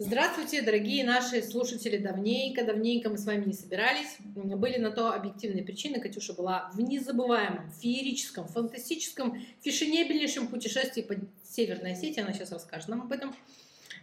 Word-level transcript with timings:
Здравствуйте, 0.00 0.62
дорогие 0.62 1.02
наши 1.02 1.42
слушатели. 1.42 1.96
Давненько, 1.96 2.64
давненько 2.64 3.10
мы 3.10 3.18
с 3.18 3.26
вами 3.26 3.46
не 3.46 3.52
собирались. 3.52 4.16
Были 4.20 4.78
на 4.78 4.92
то 4.92 5.12
объективные 5.12 5.64
причины. 5.64 5.98
Катюша 5.98 6.34
была 6.34 6.70
в 6.72 6.80
незабываемом, 6.80 7.72
феерическом, 7.72 8.46
фантастическом, 8.46 9.42
фешенебельнейшем 9.60 10.46
путешествии 10.46 11.02
по 11.02 11.16
Северной 11.42 11.94
Осетии. 11.94 12.20
Она 12.20 12.32
сейчас 12.32 12.52
расскажет 12.52 12.86
нам 12.86 13.02
об 13.02 13.10
этом. 13.10 13.34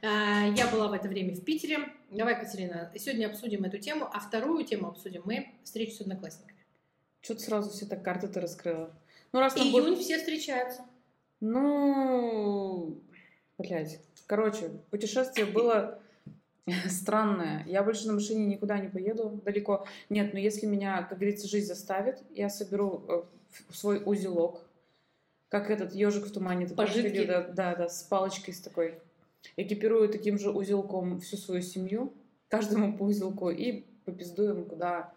А, 0.02 0.46
я 0.58 0.68
была 0.68 0.90
в 0.90 0.92
это 0.94 1.08
время 1.08 1.34
в 1.34 1.46
Питере. 1.46 1.78
Давай, 2.12 2.38
Катерина, 2.38 2.92
сегодня 2.98 3.28
обсудим 3.28 3.64
эту 3.64 3.78
тему, 3.78 4.10
а 4.12 4.20
вторую 4.20 4.66
тему 4.66 4.90
обсудим 4.90 5.22
мы 5.24 5.48
встречу 5.64 5.94
с 5.94 6.02
одноклассниками. 6.02 6.60
Что 7.22 7.36
ты 7.36 7.40
сразу 7.40 7.72
все 7.72 7.86
так 7.86 8.04
карты 8.04 8.28
ты 8.28 8.42
раскрыла? 8.42 8.94
Ну, 9.32 9.40
раз 9.40 9.56
Июнь 9.56 9.72
будет... 9.72 10.00
все 10.00 10.18
встречаются. 10.18 10.86
Ну, 11.40 13.02
блядь. 13.58 14.02
Короче, 14.28 14.70
путешествие 14.90 15.46
было 15.46 16.00
странное. 16.90 17.64
Я 17.68 17.84
больше 17.84 18.08
на 18.08 18.14
машине 18.14 18.46
никуда 18.46 18.80
не 18.80 18.88
поеду 18.88 19.42
далеко. 19.46 19.86
Нет, 20.10 20.34
но 20.34 20.40
если 20.40 20.66
меня, 20.66 21.04
как 21.04 21.20
говорится, 21.20 21.48
жизнь 21.48 21.68
заставит, 21.68 22.24
я 22.32 22.50
соберу 22.50 23.04
э, 23.08 23.24
свой 23.72 24.02
узелок, 24.04 24.62
как 25.50 25.70
этот 25.70 25.94
ежик 25.94 26.26
в 26.26 26.32
тумане. 26.32 26.68
Пожитки. 26.68 27.26
Да, 27.26 27.42
да, 27.42 27.76
да, 27.76 27.90
с 27.90 28.04
палочкой 28.04 28.54
с 28.54 28.62
такой. 28.62 29.00
Экипирую 29.58 30.10
таким 30.10 30.40
же 30.40 30.50
узелком 30.50 31.20
всю 31.20 31.38
свою 31.38 31.62
семью, 31.62 32.14
каждому 32.50 32.98
по 32.98 33.04
узелку, 33.04 33.52
и 33.52 33.86
попиздуем, 34.06 34.66
куда 34.66 35.14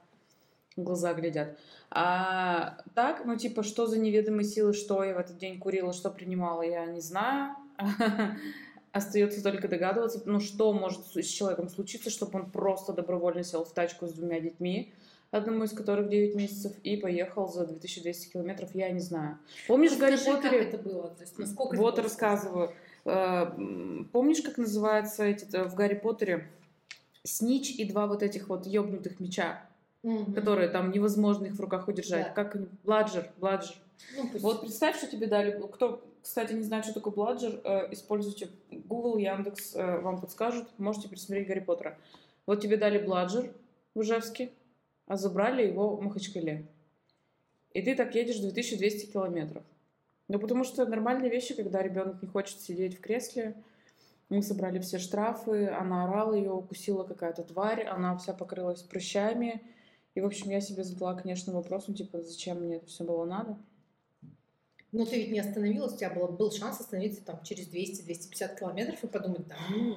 глаза 0.77 1.15
глядят. 1.15 1.59
А 1.91 2.83
так, 2.95 3.25
ну 3.25 3.37
типа, 3.37 3.63
что 3.63 3.87
за 3.87 3.99
неведомые 3.99 4.45
силы, 4.45 4.75
что 4.75 5.03
я 5.03 5.15
в 5.15 5.19
этот 5.19 5.39
день 5.39 5.59
курила, 5.59 5.95
что 5.95 6.11
принимала, 6.11 6.63
я 6.63 6.85
не 6.87 7.01
знаю. 7.01 7.57
Остается 8.93 9.43
только 9.43 9.69
догадываться, 9.69 10.23
ну 10.25 10.41
что 10.41 10.73
может 10.73 11.01
с 11.15 11.27
человеком 11.27 11.69
случиться, 11.69 12.11
чтобы 12.11 12.41
он 12.41 12.51
просто 12.51 12.93
добровольно 12.93 13.45
сел 13.45 13.65
в 13.65 13.73
тачку 13.73 14.07
с 14.07 14.13
двумя 14.13 14.41
детьми, 14.41 14.93
одному 15.31 15.65
из 15.65 15.73
которых 15.73 16.09
9 16.09 16.35
месяцев, 16.35 16.73
и 16.83 16.97
поехал 16.97 17.49
за 17.49 17.67
2200 17.67 18.33
километров, 18.33 18.75
я 18.75 18.91
не 18.91 19.01
знаю. 19.01 19.39
Помнишь, 19.67 19.93
Расскажи, 19.93 20.17
Гарри 20.17 20.35
Поттере... 20.35 20.65
как 20.65 20.75
это 20.75 20.89
было? 20.89 21.09
То 21.11 21.21
есть, 21.21 21.39
насколько 21.39 21.77
вот 21.77 21.95
это 21.95 22.03
рассказываю. 22.03 22.73
Э, 23.05 23.47
помнишь, 24.13 24.41
как 24.43 24.57
называется 24.57 25.25
эти 25.25 25.45
в 25.45 25.75
Гарри 25.75 25.95
Поттере? 25.95 26.49
Снич 27.25 27.71
и 27.71 27.85
два 27.85 28.07
вот 28.07 28.23
этих 28.23 28.49
вот 28.49 28.67
ёбнутых 28.67 29.21
меча, 29.21 29.63
угу. 30.03 30.33
которые 30.33 30.69
там 30.69 30.91
невозможно 30.91 31.47
их 31.47 31.55
в 31.55 31.61
руках 31.61 31.89
удержать. 31.89 32.29
Да. 32.35 32.45
Как? 32.45 32.57
Бладжер, 32.85 33.31
бладжер. 33.37 33.77
Ну, 34.17 34.31
вот 34.41 34.61
представь, 34.63 34.97
что 34.97 35.07
тебе 35.07 35.27
дали. 35.27 35.61
Кто, 35.73 36.03
кстати, 36.23 36.53
не 36.53 36.63
знает, 36.63 36.85
что 36.85 36.95
такое 36.95 37.13
бладжер, 37.13 37.61
э, 37.65 37.93
используйте 37.93 38.51
Google, 38.71 39.19
Яндекс, 39.19 39.75
э, 39.75 40.01
вам 40.01 40.21
подскажут. 40.21 40.69
Можете 40.79 41.09
пересмотреть 41.09 41.49
Гарри 41.49 41.61
Поттера. 41.61 41.99
Вот 42.47 42.61
тебе 42.61 42.77
дали 42.77 43.05
бладжер 43.05 43.53
в 43.95 44.03
Ижевске, 44.03 44.53
а 45.07 45.17
забрали 45.17 45.67
его 45.67 45.97
в 45.97 46.03
Махачкале. 46.03 46.67
И 47.73 47.83
ты 47.83 47.95
так 47.95 48.15
едешь 48.15 48.39
2200 48.39 49.13
километров. 49.13 49.63
Ну, 50.29 50.39
потому 50.39 50.65
что 50.65 50.87
нормальные 50.87 51.31
вещи, 51.31 51.55
когда 51.55 51.83
ребенок 51.83 52.23
не 52.23 52.29
хочет 52.29 52.61
сидеть 52.61 52.99
в 52.99 53.01
кресле, 53.01 53.55
мы 54.29 54.43
собрали 54.43 54.79
все 54.79 54.99
штрафы, 54.99 55.69
она 55.69 56.05
орала, 56.05 56.35
ее 56.35 56.53
укусила 56.53 57.05
какая-то 57.05 57.45
тварь, 57.45 57.85
она 57.85 58.17
вся 58.19 58.35
покрылась 58.35 58.83
прыщами. 58.83 59.63
И, 60.15 60.21
в 60.21 60.27
общем, 60.27 60.51
я 60.51 60.61
себе 60.61 60.85
задала, 60.85 61.15
конечно, 61.15 61.53
вопрос, 61.53 61.89
ну, 61.89 61.95
типа, 61.95 62.21
зачем 62.23 62.61
мне 62.61 62.77
это 62.77 62.87
все 62.87 63.05
было 63.05 63.25
надо? 63.25 63.57
Но 64.93 65.05
ты 65.05 65.17
ведь 65.17 65.33
не 65.33 65.41
остановилась, 65.41 65.95
у 65.95 65.97
тебя 65.97 66.11
было, 66.11 66.29
был 66.29 66.51
шанс 66.51 66.81
остановиться 66.81 67.23
там 67.23 67.43
через 67.43 67.69
200-250 67.69 68.59
километров 68.59 69.05
и 69.05 69.07
подумать, 69.07 69.47
да, 69.47 69.57
ну, 69.71 69.97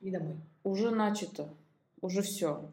и 0.00 0.10
домой. 0.10 0.36
Уже 0.64 0.90
начато, 0.90 1.48
уже 2.00 2.22
все. 2.22 2.72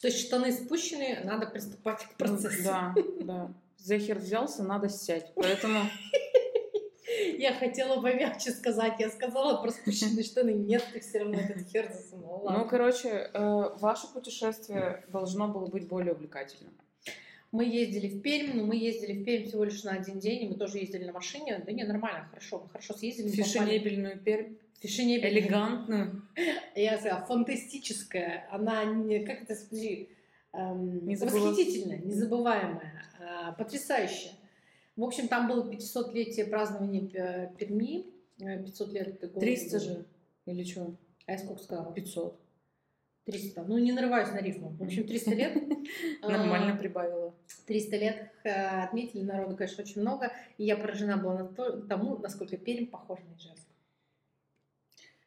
То 0.00 0.06
есть 0.06 0.26
штаны 0.26 0.50
спущены, 0.50 1.20
надо 1.24 1.46
приступать 1.46 2.04
к 2.04 2.16
процессу. 2.16 2.64
Да, 2.64 2.94
да. 3.20 3.52
Зехер 3.76 4.18
взялся, 4.18 4.62
надо 4.62 4.88
сядь. 4.88 5.32
Поэтому... 5.34 5.80
Я 7.38 7.54
хотела 7.54 8.00
помягче 8.00 8.50
сказать, 8.50 8.94
я 8.98 9.10
сказала 9.10 9.60
про 9.60 9.70
спущенные 9.70 10.22
штаны. 10.22 10.50
Нет, 10.50 10.86
ты 10.92 11.00
все 11.00 11.20
равно 11.20 11.38
этот 11.38 11.66
хер 11.68 11.90
засунул. 11.92 12.48
Ну, 12.48 12.68
короче, 12.68 13.08
э, 13.08 13.68
ваше 13.78 14.06
путешествие 14.12 15.04
должно 15.08 15.48
было 15.48 15.66
быть 15.66 15.88
более 15.88 16.12
увлекательным. 16.12 16.72
Мы 17.52 17.64
ездили 17.64 18.08
в 18.08 18.22
Пермь, 18.22 18.56
но 18.56 18.64
мы 18.64 18.76
ездили 18.76 19.20
в 19.20 19.24
Пермь 19.24 19.44
всего 19.44 19.64
лишь 19.64 19.82
на 19.82 19.92
один 19.92 20.20
день, 20.20 20.44
и 20.44 20.48
мы 20.48 20.54
тоже 20.54 20.78
ездили 20.78 21.04
на 21.04 21.12
машине. 21.12 21.62
Да 21.66 21.72
не, 21.72 21.84
нормально, 21.84 22.28
хорошо, 22.30 22.60
мы 22.62 22.68
хорошо 22.68 22.94
съездили. 22.94 23.28
Фешенебельную 23.28 24.20
Пермь. 24.20 24.54
Фешенебельную. 24.78 25.42
Элегантную. 25.42 26.22
Я 26.76 26.98
сказала, 26.98 27.24
фантастическая. 27.24 28.46
Она, 28.50 28.84
не, 28.84 29.24
как 29.24 29.42
это, 29.42 29.56
скажи, 29.56 30.08
эм, 30.52 31.06
не 31.06 31.16
восхитительная, 31.16 31.98
незабываемая, 31.98 33.04
э, 33.18 33.52
потрясающая. 33.58 34.32
В 34.96 35.02
общем, 35.02 35.28
там 35.28 35.48
было 35.48 35.68
500-летие 35.70 36.46
празднования 36.46 37.52
Перми. 37.58 38.06
500 38.38 38.88
э, 38.88 38.92
лет. 38.92 39.34
300 39.34 39.80
же. 39.80 40.06
Или 40.46 40.62
что? 40.64 40.94
А 41.26 41.32
я 41.32 41.38
сколько 41.38 41.62
сказала? 41.62 41.92
500. 41.92 42.40
300. 43.24 43.64
Ну, 43.64 43.78
не 43.78 43.92
нарываюсь 43.92 44.30
на 44.30 44.40
рифму. 44.40 44.70
В 44.70 44.82
общем, 44.82 45.06
300 45.06 45.30
лет. 45.34 45.62
Нормально 46.22 46.76
прибавила. 46.76 47.34
300 47.66 47.96
лет 47.96 48.32
э, 48.44 48.50
отметили 48.84 49.22
народу, 49.22 49.56
конечно, 49.56 49.84
очень 49.84 50.00
много. 50.00 50.32
И 50.58 50.64
я 50.64 50.76
поражена 50.76 51.16
была 51.16 51.44
тому, 51.88 52.18
насколько 52.18 52.56
Пермь 52.56 52.86
похожа 52.86 53.22
на 53.22 53.36
Ижевск. 53.36 53.66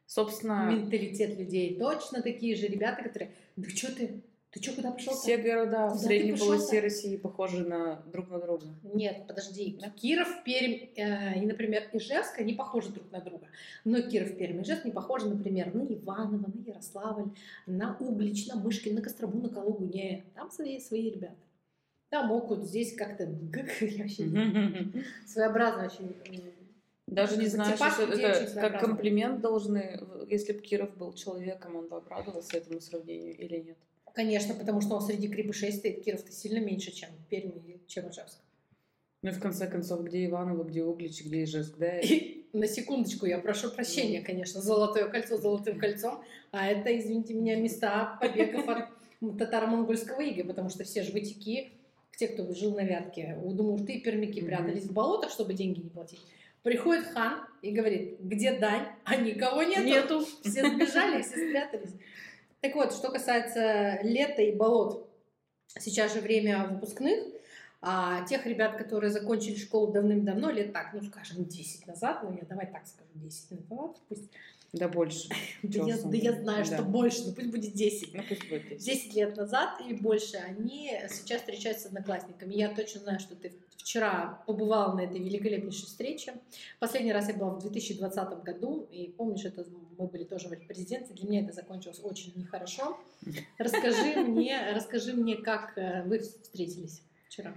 Собственно... 0.05 0.69
Менталитет 0.71 1.37
людей. 1.37 1.77
Точно 1.77 2.21
такие 2.21 2.55
же 2.55 2.67
ребята, 2.67 3.03
которые... 3.03 3.31
Да 3.55 3.69
что 3.69 3.95
ты? 3.95 4.21
Ты 4.51 4.61
что, 4.61 4.75
пошел? 5.05 5.21
Все 5.21 5.37
города 5.37 5.87
в 5.87 5.97
средней 5.97 6.37
полосе 6.37 6.79
России 6.79 7.17
похожи 7.17 7.65
на 7.65 8.01
друг 8.11 8.29
на 8.29 8.39
друга. 8.39 8.65
Нет, 8.83 9.25
подожди. 9.27 9.77
Да? 9.81 9.89
Киров, 9.89 10.43
Пермь 10.43 10.89
э, 10.95 11.39
и, 11.39 11.45
например, 11.45 11.89
Ижевск, 11.93 12.39
они 12.39 12.53
похожи 12.53 12.89
друг 12.89 13.11
на 13.11 13.21
друга. 13.21 13.47
Но 13.85 14.01
Киров, 14.01 14.35
Пермь 14.37 14.59
и 14.59 14.63
Ижевск 14.63 14.85
не 14.85 14.91
похожи, 14.91 15.27
например, 15.27 15.73
на 15.73 15.81
Иваново, 15.81 16.47
на 16.47 16.69
Ярославль, 16.69 17.31
на 17.65 17.97
Углич, 17.99 18.47
на 18.47 18.55
Мышкин, 18.55 18.95
на 18.95 19.01
Кострому, 19.01 19.41
на 19.41 19.49
Калугу. 19.49 19.85
Не, 19.85 20.25
там 20.35 20.51
свои, 20.51 20.79
свои 20.79 21.11
ребята. 21.11 21.35
Там 22.09 22.27
могут 22.27 22.65
здесь 22.65 22.95
как-то 22.95 23.25
своеобразно 25.25 25.85
очень 25.85 26.15
даже 27.07 27.37
не 27.37 27.47
знаю, 27.47 27.75
что 27.75 28.03
это 28.03 28.59
как 28.59 28.79
комплимент 28.79 29.41
должны, 29.41 29.99
если 30.29 30.53
бы 30.53 30.61
Киров 30.61 30.95
был 30.97 31.13
человеком, 31.13 31.75
он 31.75 31.87
бы 31.87 31.97
обрадовался 31.97 32.57
этому 32.57 32.81
сравнению 32.81 33.37
или 33.37 33.57
нет? 33.57 33.77
Конечно, 34.13 34.53
потому 34.53 34.79
что 34.81 34.96
он 34.96 35.01
среди 35.01 35.28
крепышей 35.28 35.74
стоит. 35.74 36.03
Киров-то 36.03 36.31
сильно 36.31 36.59
меньше, 36.59 36.91
чем 36.91 37.09
Пермь 37.29 37.51
чем 37.88 38.09
Ижевск. 38.09 38.38
Ну 39.22 39.29
и 39.29 39.34
в 39.34 39.40
конце 39.40 39.68
концов, 39.68 40.03
где 40.03 40.25
Иваново, 40.25 40.63
где 40.63 40.84
Углич, 40.84 41.24
где 41.24 41.44
Ижевск, 41.44 41.78
да? 41.78 42.00
И, 42.00 42.46
на 42.53 42.68
секундочку, 42.68 43.25
я 43.25 43.40
прошу 43.40 43.72
прощения, 43.72 44.22
конечно, 44.22 44.62
Золотое 44.62 45.07
кольцо 45.07 45.38
золотым 45.38 45.79
кольцом, 45.79 46.24
а 46.51 46.68
это, 46.68 46.97
извините 46.97 47.34
меня, 47.34 47.56
места 47.56 48.18
побегов 48.19 48.68
от 48.68 48.90
татаро-монгольского 49.38 50.22
ига, 50.22 50.44
потому 50.44 50.69
что 50.69 50.84
все 50.84 51.03
жватики, 51.03 51.72
те, 52.18 52.28
кто 52.28 52.53
жил 52.53 52.75
на 52.75 52.84
Вятке, 52.84 53.38
удмурты 53.44 53.94
и 53.94 54.01
пермяки 54.01 54.41
прятались 54.41 54.84
в 54.84 54.94
болотах, 54.94 55.31
чтобы 55.31 55.53
деньги 55.53 55.80
не 55.80 55.90
платить. 55.90 56.22
Приходит 56.62 57.06
хан 57.07 57.41
и 57.62 57.72
говорит, 57.72 58.19
где 58.19 58.57
дань? 58.57 58.88
А 59.03 59.16
никого 59.16 59.63
нету. 59.63 59.84
Нету. 59.84 60.25
Все 60.44 60.69
сбежали, 60.69 61.22
все 61.22 61.50
спрятались. 61.50 61.94
Так 62.63 62.75
вот, 62.75 62.94
что 62.94 63.12
касается 63.12 64.00
лета 64.03 64.41
и 64.41 64.56
болот, 64.56 65.06
сейчас 65.78 66.13
же 66.13 66.22
время 66.22 66.66
выпускных, 66.66 67.19
а 67.81 68.24
тех 68.24 68.46
ребят, 68.46 68.78
которые 68.78 69.12
закончили 69.12 69.57
школу 69.57 69.91
давным-давно, 69.91 70.50
лет 70.50 70.72
так, 70.72 70.94
ну, 70.94 71.01
скажем, 71.03 71.44
10 71.44 71.88
назад, 71.88 72.24
ну, 72.24 72.34
я 72.34 72.46
давай 72.46 72.68
так 72.68 72.88
скажу, 72.88 73.09
10 73.16 73.51
назад, 73.51 73.97
пусть 74.07 74.31
да 74.73 74.88
больше. 74.88 75.29
Да 75.63 75.88
я, 75.88 75.97
да 75.97 76.17
я 76.17 76.34
знаю, 76.34 76.66
да. 76.66 76.75
что 76.75 76.83
больше, 76.83 77.27
но 77.27 77.33
пусть 77.33 77.47
будет 77.47 77.74
10. 77.74 78.13
Ну 78.15 78.24
пусть 78.27 78.50
будет 78.50 78.68
10. 78.69 78.86
10 78.86 79.13
лет 79.13 79.38
назад 79.38 79.80
и 79.88 79.94
больше 79.94 80.38
они 80.38 80.92
сейчас 81.09 81.42
встречаются 81.42 81.83
с 81.83 81.86
одноклассниками. 81.88 82.53
Я 82.56 82.74
точно 82.74 83.01
знаю, 83.01 83.19
что 83.19 83.36
ты 83.36 83.53
вчера 83.77 84.44
побывала 84.47 84.95
на 84.95 85.01
этой 85.01 85.19
великолепнейшей 85.19 85.86
встрече. 85.86 86.33
Последний 86.80 87.13
раз 87.13 87.30
я 87.30 87.36
была 87.36 87.51
в 87.51 87.59
2020 87.59 88.44
году, 88.44 88.88
и 88.92 89.13
помнишь, 89.15 89.45
это 89.45 89.65
мы 89.97 90.07
были 90.07 90.24
тоже 90.24 90.47
в 90.47 90.68
президенте. 90.68 91.13
Для 91.13 91.30
меня 91.30 91.42
это 91.42 91.53
закончилось 91.53 92.00
очень 92.03 92.33
нехорошо. 92.36 92.97
Расскажи 93.57 94.15
мне, 94.27 94.71
расскажи 94.74 95.13
мне, 95.13 95.38
как 95.38 95.77
э, 95.77 96.03
вы 96.03 96.19
встретились 96.19 97.03
вчера. 97.27 97.53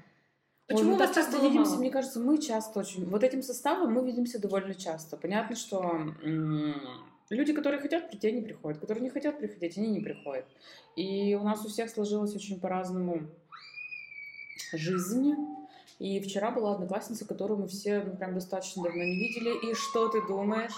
Почему 0.66 0.90
Ой, 0.90 0.92
мы 0.94 0.98
так 0.98 1.14
часто 1.14 1.38
видимся, 1.38 1.70
мало? 1.70 1.80
мне 1.80 1.90
кажется, 1.90 2.18
мы 2.18 2.42
часто 2.42 2.80
очень... 2.80 3.04
Вот 3.06 3.22
этим 3.22 3.42
составом 3.42 3.92
мы 3.92 4.04
видимся 4.04 4.40
довольно 4.40 4.74
часто. 4.74 5.16
Понятно, 5.16 5.54
что 5.54 6.12
люди, 7.30 7.52
которые 7.52 7.80
хотят 7.80 8.08
прийти, 8.08 8.28
они 8.28 8.42
приходят. 8.42 8.80
Которые 8.80 9.02
не 9.02 9.10
хотят 9.10 9.38
приходить, 9.38 9.76
они 9.78 9.88
не 9.88 10.00
приходят. 10.00 10.46
И 10.94 11.34
у 11.34 11.42
нас 11.42 11.64
у 11.64 11.68
всех 11.68 11.90
сложилась 11.90 12.34
очень 12.34 12.60
по-разному 12.60 13.28
жизнь. 14.72 15.34
И 15.98 16.20
вчера 16.20 16.50
была 16.50 16.74
одноклассница, 16.74 17.26
которую 17.26 17.60
мы 17.60 17.68
все 17.68 18.02
ну, 18.02 18.16
прям 18.16 18.34
достаточно 18.34 18.82
давно 18.84 19.02
не 19.02 19.16
видели. 19.16 19.70
И 19.70 19.74
что 19.74 20.08
ты 20.08 20.26
думаешь? 20.26 20.74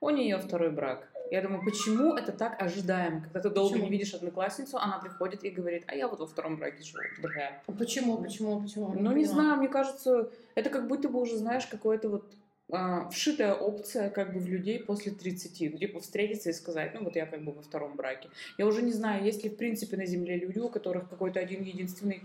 У 0.00 0.10
нее 0.10 0.38
второй 0.38 0.70
брак. 0.70 1.08
Я 1.30 1.40
думаю, 1.40 1.64
почему 1.64 2.14
это 2.14 2.30
так 2.30 2.60
ожидаемо? 2.60 3.22
Когда 3.22 3.40
ты 3.40 3.48
долго 3.48 3.72
почему? 3.72 3.86
не 3.86 3.90
видишь 3.90 4.12
одноклассницу, 4.12 4.76
она 4.76 4.98
приходит 4.98 5.44
и 5.44 5.50
говорит, 5.50 5.84
а 5.86 5.94
я 5.94 6.06
вот 6.06 6.20
во 6.20 6.26
втором 6.26 6.58
браке 6.58 6.82
живу, 6.82 6.98
другая. 7.22 7.62
А 7.66 7.72
почему, 7.72 8.18
почему, 8.18 8.60
почему? 8.60 8.92
Ну, 8.92 9.12
не, 9.12 9.20
не 9.20 9.24
знаю, 9.24 9.56
мне 9.56 9.68
кажется, 9.68 10.28
это 10.54 10.68
как 10.68 10.88
будто 10.88 11.08
бы 11.08 11.18
уже, 11.20 11.38
знаешь, 11.38 11.64
какое-то 11.66 12.10
вот 12.10 12.30
а, 12.72 13.08
вшитая 13.10 13.54
опция 13.54 14.08
как 14.10 14.32
бы 14.32 14.40
в 14.40 14.48
людей 14.48 14.80
после 14.80 15.12
30. 15.12 15.72
Ну, 15.72 15.78
типа 15.78 16.00
встретиться 16.00 16.50
и 16.50 16.52
сказать, 16.54 16.94
ну 16.94 17.04
вот 17.04 17.16
я 17.16 17.26
как 17.26 17.44
бы 17.44 17.52
во 17.52 17.62
втором 17.62 17.96
браке. 17.96 18.30
Я 18.56 18.66
уже 18.66 18.82
не 18.82 18.92
знаю, 18.92 19.24
есть 19.24 19.44
ли 19.44 19.50
в 19.50 19.56
принципе 19.56 19.96
на 19.98 20.06
Земле 20.06 20.38
люди, 20.38 20.58
у 20.58 20.68
которых 20.68 21.08
какой-то 21.10 21.38
один 21.38 21.62
единственный 21.62 22.22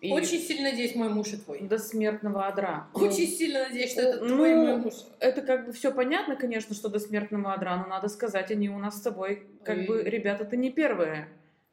и 0.00 0.12
Очень 0.12 0.40
сильно 0.40 0.70
надеюсь, 0.70 0.94
мой 0.94 1.08
муж 1.08 1.32
и 1.32 1.36
твой. 1.38 1.60
До 1.62 1.78
смертного 1.78 2.46
адра. 2.46 2.88
Очень 2.92 3.30
ну, 3.30 3.36
сильно 3.36 3.68
надеюсь, 3.68 3.92
что 3.92 4.02
это 4.02 4.22
ну, 4.22 4.36
твой 4.36 4.52
и 4.52 4.54
мой 4.54 4.76
муж. 4.76 4.94
Это 5.18 5.40
как 5.40 5.66
бы 5.66 5.72
все 5.72 5.92
понятно, 5.92 6.36
конечно, 6.36 6.74
что 6.74 6.90
до 6.90 6.98
смертного 6.98 7.54
адра, 7.54 7.76
но 7.76 7.86
надо 7.86 8.08
сказать, 8.08 8.50
они 8.50 8.68
у 8.68 8.78
нас 8.78 8.98
с 8.98 9.00
тобой, 9.00 9.46
как 9.64 9.78
Ой. 9.78 9.86
бы, 9.86 10.02
ребята, 10.02 10.44
ты 10.44 10.58
не 10.58 10.70
первые. 10.70 11.28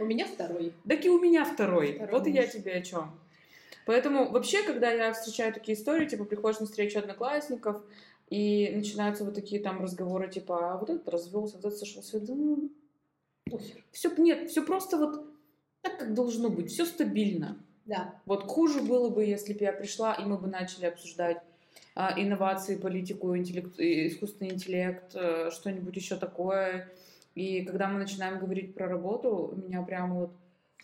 У 0.00 0.04
меня 0.04 0.26
второй. 0.26 0.72
Так 0.88 1.04
и 1.04 1.10
у 1.10 1.20
меня 1.20 1.44
второй. 1.44 2.00
Вот 2.10 2.26
и 2.26 2.30
я 2.30 2.46
тебе 2.46 2.74
о 2.74 2.80
чем. 2.80 3.10
Поэтому 3.88 4.30
вообще, 4.30 4.62
когда 4.64 4.90
я 4.90 5.14
встречаю 5.14 5.50
такие 5.54 5.74
истории, 5.74 6.06
типа 6.06 6.26
приходишь 6.26 6.60
на 6.60 6.66
встречу 6.66 6.98
одноклассников, 6.98 7.80
и 8.28 8.70
начинаются 8.76 9.24
вот 9.24 9.34
такие 9.34 9.62
там 9.62 9.80
разговоры, 9.80 10.30
типа, 10.30 10.74
а 10.74 10.76
вот 10.76 10.90
этот 10.90 11.08
развелся, 11.08 11.56
вот 11.56 11.64
этот 11.64 11.78
сошел 11.78 12.02
свет, 12.02 12.24
ну, 12.28 12.68
все, 13.90 14.14
нет, 14.18 14.50
все 14.50 14.62
просто 14.62 14.98
вот 14.98 15.24
так, 15.80 15.98
как 15.98 16.12
должно 16.12 16.50
быть, 16.50 16.70
все 16.70 16.84
стабильно. 16.84 17.56
Да. 17.86 18.14
Вот 18.26 18.42
хуже 18.42 18.82
было 18.82 19.08
бы, 19.08 19.24
если 19.24 19.54
бы 19.54 19.64
я 19.64 19.72
пришла, 19.72 20.12
и 20.12 20.22
мы 20.26 20.36
бы 20.36 20.48
начали 20.48 20.84
обсуждать 20.84 21.38
а, 21.94 22.12
инновации, 22.14 22.76
политику, 22.76 23.34
интеллект, 23.38 23.80
искусственный 23.80 24.52
интеллект, 24.52 25.12
а, 25.14 25.50
что-нибудь 25.50 25.96
еще 25.96 26.16
такое. 26.16 26.92
И 27.34 27.62
когда 27.62 27.88
мы 27.88 27.98
начинаем 27.98 28.38
говорить 28.38 28.74
про 28.74 28.86
работу, 28.86 29.54
меня 29.56 29.80
прямо 29.80 30.14
вот, 30.14 30.30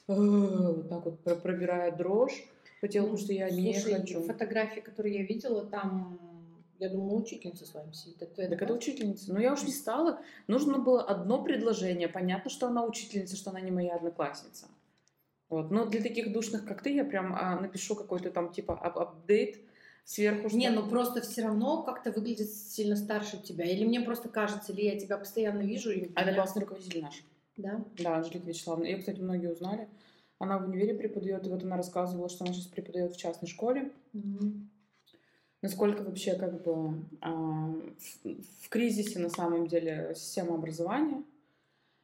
э, 0.08 0.14
вот 0.14 0.88
так 0.88 1.04
вот 1.04 1.42
пробирает 1.42 1.98
дрожь 1.98 2.48
по 2.84 2.88
телу, 2.88 3.06
ну, 3.06 3.12
потому 3.12 3.24
что 3.24 3.32
я 3.32 3.48
слушай, 3.48 3.62
не 3.62 3.98
хочу. 3.98 4.22
фотографии, 4.24 4.80
которые 4.80 5.20
я 5.20 5.24
видела, 5.24 5.64
там 5.64 6.18
я 6.78 6.90
думала, 6.90 7.14
учительница 7.14 7.64
с 7.64 7.72
вами 7.72 7.92
сидит. 7.92 8.20
Это, 8.20 8.42
это 8.42 8.50
так 8.50 8.62
это 8.62 8.74
учительница. 8.74 9.32
Но 9.32 9.40
я 9.40 9.54
уж 9.54 9.62
не 9.62 9.72
стала. 9.72 10.20
Нужно 10.48 10.78
было 10.78 11.02
одно 11.02 11.42
предложение. 11.42 12.08
Понятно, 12.08 12.50
что 12.50 12.66
она 12.66 12.84
учительница, 12.84 13.36
что 13.36 13.50
она 13.50 13.60
не 13.60 13.70
моя 13.70 13.94
одноклассница. 13.94 14.66
Вот. 15.48 15.70
Но 15.70 15.86
для 15.86 16.02
таких 16.02 16.30
душных, 16.30 16.66
как 16.66 16.82
ты, 16.82 16.94
я 16.94 17.06
прям 17.06 17.34
а, 17.34 17.58
напишу 17.58 17.94
какой-то 17.94 18.30
там 18.30 18.52
типа 18.52 18.74
ап 18.74 18.98
апдейт 18.98 19.60
сверху. 20.04 20.54
Не, 20.54 20.68
ну 20.68 20.86
просто 20.86 21.22
все 21.22 21.44
равно 21.44 21.84
как-то 21.84 22.12
выглядит 22.12 22.50
сильно 22.50 22.96
старше 22.96 23.42
тебя. 23.42 23.64
Или 23.64 23.86
мне 23.86 24.02
просто 24.02 24.28
кажется, 24.28 24.72
или 24.72 24.82
я 24.82 24.98
тебя 24.98 25.16
постоянно 25.16 25.62
вижу. 25.62 25.90
И 25.90 26.10
а 26.14 26.20
это 26.20 26.34
классный 26.34 26.60
руководитель 26.60 27.00
наш. 27.00 27.24
Да? 27.56 27.82
Да, 27.98 28.16
Анжелика 28.16 28.46
Вячеславовна. 28.46 28.84
Ее, 28.84 28.98
кстати, 28.98 29.20
многие 29.20 29.50
узнали. 29.50 29.88
Она 30.44 30.58
в 30.58 30.68
универе 30.68 30.92
преподает, 30.92 31.46
и 31.46 31.48
вот 31.48 31.62
она 31.62 31.78
рассказывала, 31.78 32.28
что 32.28 32.44
она 32.44 32.52
сейчас 32.52 32.66
преподает 32.66 33.14
в 33.14 33.16
частной 33.16 33.48
школе. 33.48 33.90
Mm-hmm. 34.12 34.52
Насколько 35.62 36.02
вообще 36.02 36.34
как 36.34 36.62
бы 36.62 37.02
а, 37.22 37.32
в, 37.32 38.42
в 38.62 38.68
кризисе 38.68 39.20
на 39.20 39.30
самом 39.30 39.66
деле 39.66 40.12
система 40.14 40.56
образования. 40.56 41.22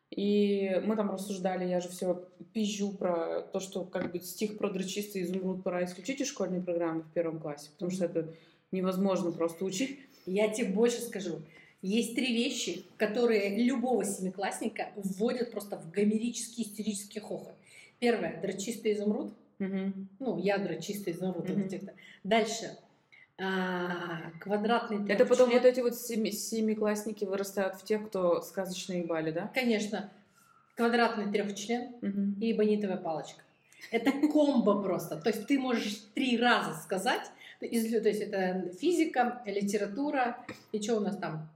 И 0.09 0.81
мы 0.87 0.97
там 0.97 1.11
рассуждали, 1.11 1.69
я 1.69 1.81
же 1.81 1.91
все 1.91 2.25
пизжу 2.55 2.93
про 2.93 3.43
то, 3.43 3.61
что 3.61 3.85
как 3.85 4.11
бы 4.11 4.19
стих 4.21 4.57
про 4.57 4.71
дрочистый 4.71 5.23
изумруд 5.23 5.63
пора 5.63 5.85
исключить 5.85 6.23
из 6.23 6.29
школьной 6.29 6.63
программы 6.63 7.03
в 7.03 7.13
первом 7.13 7.39
классе, 7.39 7.69
потому 7.75 7.91
что 7.91 8.07
это 8.07 8.35
невозможно 8.73 9.33
просто 9.33 9.67
учить. 9.67 10.01
Я 10.25 10.49
тебе 10.49 10.71
больше 10.71 11.03
скажу. 11.03 11.43
Есть 11.83 12.15
три 12.15 12.35
вещи, 12.35 12.87
которые 12.97 13.63
любого 13.63 14.03
семиклассника 14.05 14.89
вводят 14.97 15.51
просто 15.51 15.77
в 15.77 15.91
гомерический 15.91 16.65
истерический 16.65 17.21
хохот. 17.21 17.55
Первое– 18.01 18.41
дрочистый 18.43 18.95
изумруд. 18.95 19.33
Угу. 19.61 19.93
Ну, 20.19 20.39
ядра 20.39 20.81
чистый 20.81 21.13
изумруд. 21.13 21.49
Угу. 21.49 21.69
Дальше 22.25 22.77
а, 23.39 24.33
квадратный 24.41 25.11
Это 25.11 25.25
потом 25.25 25.51
вот 25.51 25.65
эти 25.65 25.81
вот 25.81 25.97
семи, 25.97 26.33
семиклассники 26.33 27.25
вырастают 27.25 27.77
в 27.77 27.85
тех, 27.85 28.07
кто 28.09 28.41
сказочные 28.43 29.05
бали, 29.05 29.31
да? 29.31 29.51
Конечно. 29.55 30.11
Квадратный 30.77 31.31
трехчлен 31.31 31.95
угу. 32.03 32.41
и 32.41 32.53
бонитовая 32.55 32.97
палочка. 32.97 33.43
Это 33.91 34.13
комбо 34.13 34.83
просто. 34.83 35.17
То 35.17 35.31
есть 35.31 35.47
ты 35.47 35.59
можешь 35.59 36.03
три 36.15 36.39
раза 36.39 36.75
сказать, 36.81 37.31
то 37.61 37.67
есть 37.67 38.21
это 38.21 38.71
физика, 38.79 39.43
литература 39.45 40.39
и 40.73 40.81
что 40.81 40.97
у 40.97 41.01
нас 41.01 41.17
там? 41.17 41.49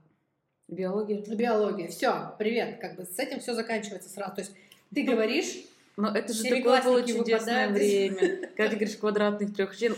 Биология. 0.67 1.21
Биология. 1.21 1.87
Все, 1.87 2.35
привет. 2.39 2.79
Как 2.79 2.95
бы 2.95 3.05
с 3.05 3.19
этим 3.19 3.39
все 3.39 3.53
заканчивается 3.53 4.09
сразу. 4.09 4.35
То 4.35 4.41
есть 4.41 4.53
ты 4.93 5.03
ну, 5.03 5.11
говоришь, 5.11 5.65
но 5.97 6.09
это 6.09 6.33
же 6.33 6.43
такое 6.43 6.81
было 6.83 7.05
чудесное 7.07 7.69
время. 7.69 8.49
Когда 8.55 8.69
ты 8.69 8.75
говоришь 8.75 8.97
квадратных 8.97 9.55
трех 9.55 9.77
член, 9.77 9.95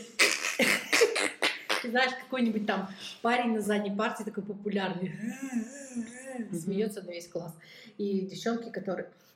знаешь, 1.83 2.11
какой-нибудь 2.23 2.65
там 2.65 2.89
парень 3.21 3.53
на 3.53 3.61
задней 3.61 3.95
партии 3.95 4.23
такой 4.23 4.44
популярный, 4.44 5.13
смеется 6.51 7.01
на 7.01 7.11
весь 7.11 7.27
класс. 7.27 7.53
И 7.97 8.21
девчонки, 8.21 8.69
которые 8.69 9.09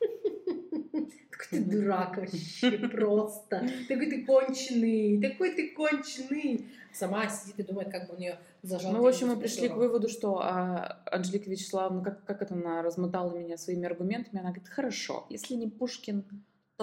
такой 1.30 1.46
ты 1.50 1.64
дурак 1.64 2.16
вообще 2.16 2.70
просто, 2.88 3.68
такой 3.88 4.06
ты 4.06 4.24
конченый, 4.24 5.20
такой 5.20 5.54
ты 5.54 5.70
конченый. 5.70 6.66
Сама 6.92 7.26
сидит 7.28 7.58
и 7.58 7.62
думает, 7.62 7.90
как 7.90 8.08
бы 8.08 8.16
у 8.16 8.18
нее 8.18 8.38
зажал. 8.62 8.92
Ну, 8.92 9.02
в 9.02 9.06
общем, 9.06 9.28
мы 9.28 9.36
пришли 9.36 9.68
к 9.70 9.76
выводу, 9.76 10.08
что 10.08 10.40
а, 10.42 11.02
Анжелика 11.10 11.48
Вячеславовна, 11.48 12.04
как, 12.04 12.24
как 12.26 12.42
это 12.42 12.52
она 12.52 12.82
размотала 12.82 13.34
меня 13.34 13.56
своими 13.56 13.86
аргументами, 13.86 14.40
она 14.40 14.50
говорит, 14.50 14.68
хорошо, 14.68 15.26
если 15.30 15.54
не 15.54 15.68
Пушкин, 15.68 16.22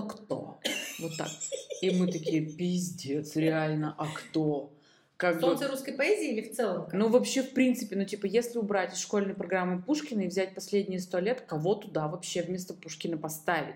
кто? 0.02 0.60
Вот 1.00 1.18
так. 1.18 1.30
И 1.82 1.92
мы 1.92 2.12
такие, 2.12 2.46
пиздец, 2.46 3.36
реально, 3.36 3.96
а 3.98 4.08
кто? 4.08 4.74
Как 5.18 5.42
Солнце 5.42 5.66
бы... 5.66 5.72
русской 5.72 5.94
поэзии 5.94 6.32
или 6.32 6.42
в 6.50 6.56
целом? 6.56 6.86
Как? 6.86 6.94
Ну, 6.94 7.10
вообще, 7.10 7.44
в 7.44 7.52
принципе, 7.52 7.98
ну, 7.98 8.06
типа, 8.06 8.26
если 8.26 8.58
убрать 8.58 8.94
из 8.94 9.00
школьной 9.00 9.34
программы 9.34 9.82
Пушкина 9.82 10.22
и 10.22 10.28
взять 10.28 10.56
последние 10.56 11.00
сто 11.00 11.20
лет, 11.20 11.42
кого 11.42 11.76
туда 11.76 12.08
вообще 12.08 12.42
вместо 12.42 12.74
Пушкина 12.74 13.18
поставить? 13.18 13.76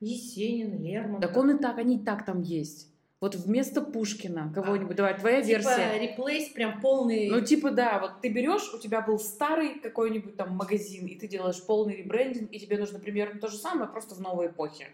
Есенин, 0.00 0.82
Лермонтов. 0.82 1.30
Так 1.30 1.36
он 1.36 1.56
и 1.56 1.58
так, 1.60 1.78
они 1.78 1.96
и 1.96 1.98
так 2.00 2.26
там 2.26 2.42
есть. 2.42 2.88
Вот 3.20 3.36
вместо 3.36 3.80
Пушкина 3.80 4.50
кого-нибудь, 4.52 4.94
а, 4.94 4.96
давай, 4.96 5.16
твоя 5.16 5.42
типа 5.42 5.58
версия. 5.58 5.98
реплейс 6.00 6.48
прям 6.48 6.80
полный. 6.80 7.30
Ну, 7.30 7.40
типа, 7.40 7.70
да, 7.70 8.00
вот 8.00 8.20
ты 8.20 8.28
берешь, 8.28 8.74
у 8.74 8.78
тебя 8.80 9.00
был 9.00 9.20
старый 9.20 9.78
какой-нибудь 9.78 10.36
там 10.36 10.56
магазин, 10.56 11.06
и 11.06 11.14
ты 11.14 11.28
делаешь 11.28 11.62
полный 11.64 11.94
ребрендинг, 11.94 12.52
и 12.52 12.58
тебе 12.58 12.76
нужно 12.78 12.98
примерно 12.98 13.38
то 13.38 13.46
же 13.46 13.56
самое, 13.56 13.88
просто 13.88 14.16
в 14.16 14.20
новой 14.20 14.48
эпохе. 14.48 14.88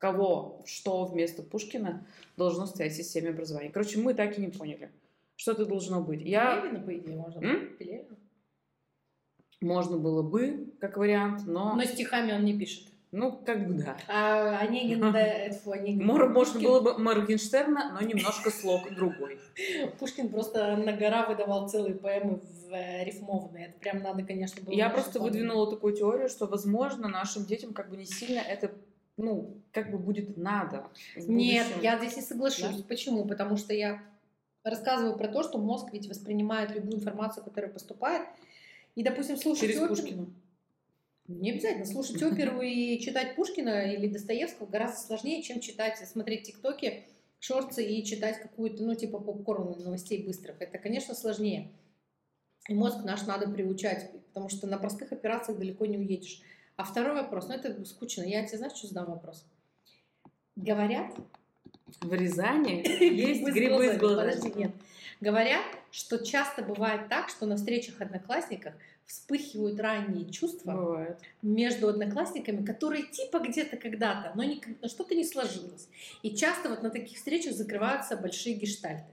Кого, 0.00 0.62
что 0.64 1.04
вместо 1.04 1.42
Пушкина 1.42 2.06
должно 2.38 2.64
стоять 2.64 2.94
в 2.94 2.96
системе 2.96 3.30
образования. 3.30 3.68
Короче, 3.68 3.98
мы 3.98 4.14
так 4.14 4.38
и 4.38 4.40
не 4.40 4.48
поняли, 4.48 4.90
что 5.36 5.52
это 5.52 5.66
должно 5.66 6.00
быть. 6.00 6.22
Я... 6.22 6.56
Пелевина, 6.56 6.80
по 6.80 6.96
идее, 6.96 7.16
можно 7.16 7.40
было. 7.40 7.66
Пелевина. 7.78 8.16
Можно 9.60 9.98
было 9.98 10.22
бы, 10.22 10.72
как 10.80 10.96
вариант, 10.96 11.42
но... 11.46 11.74
Но 11.76 11.84
стихами 11.84 12.32
он 12.32 12.46
не 12.46 12.58
пишет. 12.58 12.86
Ну, 13.12 13.42
как 13.44 13.68
бы 13.68 13.74
да. 13.74 13.94
А 14.08 14.58
Онегин, 14.62 15.12
да, 15.12 15.22
Онегин. 15.66 16.06
Можно 16.06 16.60
было 16.60 16.80
бы 16.80 16.96
Моргенштерна, 16.96 17.92
но 17.92 18.00
немножко 18.00 18.50
слог 18.50 18.90
другой. 18.94 19.38
Пушкин 19.98 20.30
просто 20.30 20.78
на 20.78 20.92
гора 20.92 21.26
выдавал 21.26 21.68
целые 21.68 21.94
поэмы 21.94 22.36
в 22.36 22.72
э, 22.72 23.04
рифмованные. 23.04 23.66
Это 23.66 23.78
прям 23.78 24.02
надо, 24.02 24.24
конечно, 24.24 24.62
было... 24.62 24.72
Я 24.72 24.88
просто 24.88 25.20
выдвинула 25.20 25.68
такую 25.68 25.94
теорию, 25.94 26.30
что, 26.30 26.46
возможно, 26.46 27.06
нашим 27.06 27.44
детям 27.44 27.74
как 27.74 27.90
бы 27.90 27.98
не 27.98 28.06
сильно 28.06 28.40
это 28.40 28.70
ну, 29.20 29.56
как 29.72 29.90
бы 29.90 29.98
будет 29.98 30.36
надо. 30.36 30.88
Нет, 31.16 31.66
я 31.82 31.98
здесь 31.98 32.16
не 32.16 32.22
соглашусь. 32.22 32.76
Да? 32.76 32.84
Почему? 32.88 33.24
Потому 33.24 33.56
что 33.56 33.72
я 33.72 34.02
рассказываю 34.64 35.16
про 35.16 35.28
то, 35.28 35.42
что 35.42 35.58
мозг 35.58 35.88
ведь 35.92 36.08
воспринимает 36.08 36.74
любую 36.74 36.96
информацию, 36.96 37.44
которая 37.44 37.70
поступает. 37.70 38.26
И, 38.94 39.02
допустим, 39.02 39.36
слушать 39.36 39.62
Через 39.62 39.76
оперу... 39.76 39.94
Пушкина. 39.94 40.26
Не 41.28 41.52
обязательно. 41.52 41.86
Слушать 41.86 42.22
оперу 42.22 42.60
и 42.60 42.98
читать 42.98 43.36
Пушкина 43.36 43.92
или 43.92 44.08
Достоевского 44.08 44.66
гораздо 44.66 44.98
сложнее, 44.98 45.42
чем 45.42 45.60
читать, 45.60 45.96
смотреть 45.98 46.44
тиктоки, 46.44 47.04
шорты 47.38 47.84
и 47.84 48.04
читать 48.04 48.40
какую-то, 48.40 48.82
ну, 48.82 48.94
типа 48.96 49.20
попкорн 49.20 49.80
новостей 49.80 50.24
быстрых. 50.24 50.60
Это, 50.60 50.78
конечно, 50.78 51.14
сложнее. 51.14 51.70
И 52.68 52.74
мозг 52.74 53.04
наш 53.04 53.26
надо 53.26 53.48
приучать, 53.48 54.10
потому 54.28 54.48
что 54.48 54.66
на 54.66 54.76
простых 54.76 55.12
операциях 55.12 55.58
далеко 55.58 55.86
не 55.86 55.98
уедешь. 55.98 56.42
А 56.80 56.82
второй 56.82 57.12
вопрос, 57.12 57.46
ну 57.48 57.54
это 57.54 57.84
скучно. 57.84 58.22
Я 58.22 58.42
тебе 58.46 58.56
знаешь, 58.56 58.74
что 58.74 58.86
задам 58.86 59.10
вопрос? 59.10 59.44
Говорят... 60.56 61.14
В 62.00 62.14
Рязани 62.14 62.82
есть 63.04 63.42
грибы 63.42 63.92
с 63.92 63.98
глазами. 63.98 64.30
Подожди, 64.30 64.58
нет. 64.58 64.72
Говорят, 65.20 65.64
что 65.90 66.24
часто 66.24 66.62
бывает 66.62 67.08
так, 67.10 67.28
что 67.28 67.44
на 67.44 67.56
встречах 67.56 68.00
одноклассников 68.00 68.72
вспыхивают 69.04 69.78
ранние 69.78 70.30
чувства 70.30 70.72
бывает. 70.72 71.18
между 71.42 71.88
одноклассниками, 71.88 72.64
которые 72.64 73.02
типа 73.02 73.40
где-то 73.40 73.76
когда-то, 73.76 74.32
но, 74.34 74.44
но 74.80 74.88
что-то 74.88 75.14
не 75.14 75.24
сложилось. 75.26 75.88
И 76.22 76.34
часто 76.34 76.70
вот 76.70 76.82
на 76.82 76.88
таких 76.88 77.18
встречах 77.18 77.52
закрываются 77.52 78.16
большие 78.16 78.54
гештальты. 78.54 79.12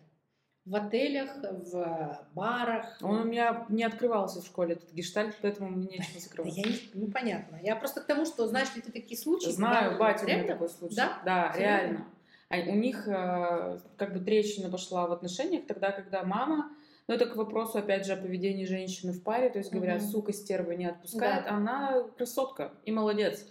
В 0.68 0.76
отелях, 0.76 1.30
в 1.42 2.20
барах. 2.36 2.98
Он 3.02 3.22
у 3.22 3.24
меня 3.24 3.66
не 3.70 3.84
открывался 3.84 4.42
в 4.42 4.46
школе, 4.46 4.74
этот 4.74 4.92
гештальт, 4.92 5.36
поэтому 5.42 5.70
мне 5.70 5.88
нечего 5.88 6.20
закрывать. 6.20 6.58
Я 6.58 6.64
не, 6.64 6.80
ну, 6.94 7.08
понятно. 7.08 7.60
Я 7.64 7.76
просто 7.76 8.02
к 8.02 8.06
тому, 8.06 8.26
что, 8.26 8.48
знаешь 8.48 8.76
ли 8.76 8.82
ты 8.82 8.92
такие 8.92 9.18
случаи? 9.18 9.50
Знаю, 9.50 9.98
батя 9.98 10.26
у 10.26 10.28
меня 10.28 10.44
такой 10.44 10.70
случай. 10.70 10.96
Да? 10.96 11.22
Да, 11.26 11.54
реально. 11.58 12.06
А 12.50 12.58
у 12.58 12.76
них 12.76 13.08
э, 13.08 13.80
как 13.98 14.14
бы 14.14 14.20
трещина 14.20 14.70
пошла 14.70 15.08
в 15.08 15.12
отношениях 15.12 15.66
тогда, 15.68 15.92
когда 15.92 16.24
мама 16.24 16.70
но 17.08 17.14
это 17.14 17.26
к 17.26 17.38
вопросу, 17.38 17.78
опять 17.78 18.06
же, 18.06 18.14
о 18.14 18.18
поведении 18.18 18.66
женщины 18.66 19.14
в 19.14 19.24
паре. 19.24 19.50
То 19.50 19.60
есть 19.60 19.72
говорят, 19.72 20.02
угу. 20.02 20.12
сука, 20.12 20.34
стерва 20.34 20.74
не 20.74 20.86
отпускает. 20.86 21.46
Да. 21.46 21.52
Она 21.52 22.04
красотка 22.18 22.74
и 22.84 22.92
молодец. 22.92 23.46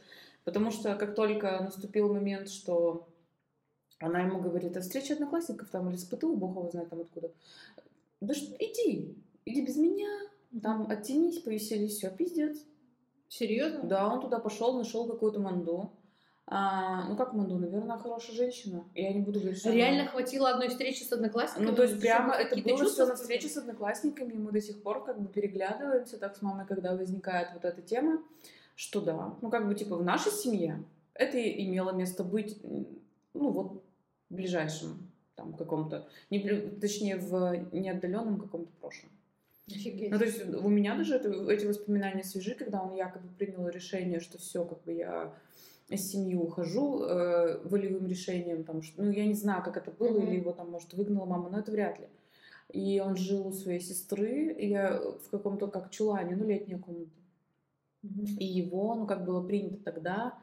Потому 0.45 0.71
что 0.71 0.95
как 0.95 1.15
только 1.15 1.61
наступил 1.61 2.13
момент, 2.13 2.51
что 2.51 3.09
она 3.99 4.21
ему 4.21 4.41
говорит, 4.41 4.77
а 4.77 4.81
встреча 4.81 5.15
одноклассников 5.15 5.69
там 5.71 5.89
или 5.89 5.97
с 5.97 6.05
ПТУ, 6.05 6.37
бог 6.37 6.51
его 6.51 6.71
знает 6.71 6.91
там 6.91 7.01
откуда. 7.01 7.31
Да 8.21 8.35
что, 8.35 8.55
иди, 8.59 9.17
иди 9.45 9.65
без 9.65 9.77
меня, 9.77 10.09
там 10.63 10.89
оттянись, 10.89 11.39
повеселись, 11.39 11.97
все, 11.97 12.11
пиздец. 12.11 12.59
Серьезно? 13.29 13.83
Да, 13.83 14.13
он 14.13 14.21
туда 14.21 14.39
пошел, 14.39 14.77
нашел 14.77 15.07
какую-то 15.07 15.41
манду. 15.41 15.91
А, 16.49 17.09
ну 17.09 17.17
как 17.17 17.33
Манду, 17.33 17.59
наверное, 17.59 17.99
хорошая 17.99 18.37
женщина. 18.37 18.85
Я 18.95 19.13
не 19.13 19.21
буду 19.21 19.41
говорить, 19.41 19.59
что 19.59 19.73
Реально 19.73 20.03
она... 20.03 20.11
хватило 20.13 20.49
одной 20.51 20.69
встречи 20.69 21.03
с 21.03 21.13
одноклассниками? 21.13 21.67
Ну 21.67 21.75
то 21.75 21.83
есть 21.83 22.01
прямо 22.01 22.35
это 22.35 22.57
было 22.63 22.85
все 22.85 23.05
на 23.05 23.17
встрече 23.17 23.49
с 23.49 23.57
одноклассниками, 23.57 24.33
и 24.33 24.39
мы 24.39 24.53
до 24.53 24.61
сих 24.61 24.81
пор 24.81 25.05
как 25.05 25.21
бы 25.21 25.29
переглядываемся 25.29 26.19
так 26.19 26.37
с 26.37 26.43
мамой, 26.43 26.65
когда 26.65 26.95
возникает 26.95 27.49
вот 27.53 27.65
эта 27.65 27.83
тема, 27.83 28.23
что 28.77 29.01
да, 29.01 29.35
ну 29.43 29.51
как 29.51 29.67
бы 29.67 29.75
типа 29.75 29.97
в 29.97 30.05
нашей 30.05 30.31
семье 30.31 30.85
это 31.15 31.37
имело 31.37 31.91
место 31.91 32.23
быть, 32.23 32.57
ну 32.63 33.51
вот 33.51 33.83
ближайшем 34.31 35.11
там 35.35 35.53
каком-то, 35.53 36.09
не, 36.31 36.41
точнее 36.81 37.17
в 37.17 37.69
неотдаленном 37.73 38.41
каком-то 38.41 38.73
прошлом. 38.81 39.11
Офигеть. 39.69 40.11
Ну, 40.11 40.19
то 40.19 40.25
есть 40.25 40.45
у 40.45 40.69
меня 40.69 40.97
даже 40.97 41.17
это, 41.17 41.29
эти 41.51 41.67
воспоминания 41.67 42.25
свежи, 42.25 42.55
когда 42.55 42.83
он 42.83 42.95
якобы 42.95 43.29
принял 43.37 43.69
решение, 43.69 44.21
что 44.21 44.39
все, 44.39 44.65
как 44.65 44.83
бы 44.85 44.93
я 44.93 45.35
из 45.89 46.11
семьи 46.11 46.35
ухожу 46.35 47.03
э, 47.03 47.61
волевым 47.65 48.07
решением, 48.07 48.65
там, 48.65 48.83
что, 48.83 49.03
ну, 49.03 49.11
я 49.11 49.27
не 49.27 49.35
знаю, 49.35 49.63
как 49.63 49.77
это 49.77 49.91
было, 49.91 50.19
mm-hmm. 50.19 50.27
или 50.27 50.37
его 50.37 50.53
там, 50.53 50.71
может, 50.71 50.93
выгнала 50.95 51.27
мама, 51.27 51.49
но 51.49 51.59
это 51.59 51.71
вряд 51.71 51.99
ли. 52.01 52.07
И 52.73 53.01
он 53.01 53.17
жил 53.17 53.47
у 53.47 53.53
своей 53.53 53.81
сестры, 53.81 54.53
и 54.53 54.69
я 54.69 55.01
в 55.01 55.31
каком-то, 55.31 55.69
как 55.69 55.91
чулане, 55.91 56.35
ну, 56.37 56.45
летняя 56.45 56.79
комната. 56.79 57.11
Mm-hmm. 58.05 58.37
И 58.39 58.45
его, 58.45 58.95
ну, 58.95 59.07
как 59.07 59.25
было 59.25 59.47
принято 59.47 59.83
тогда, 59.83 60.39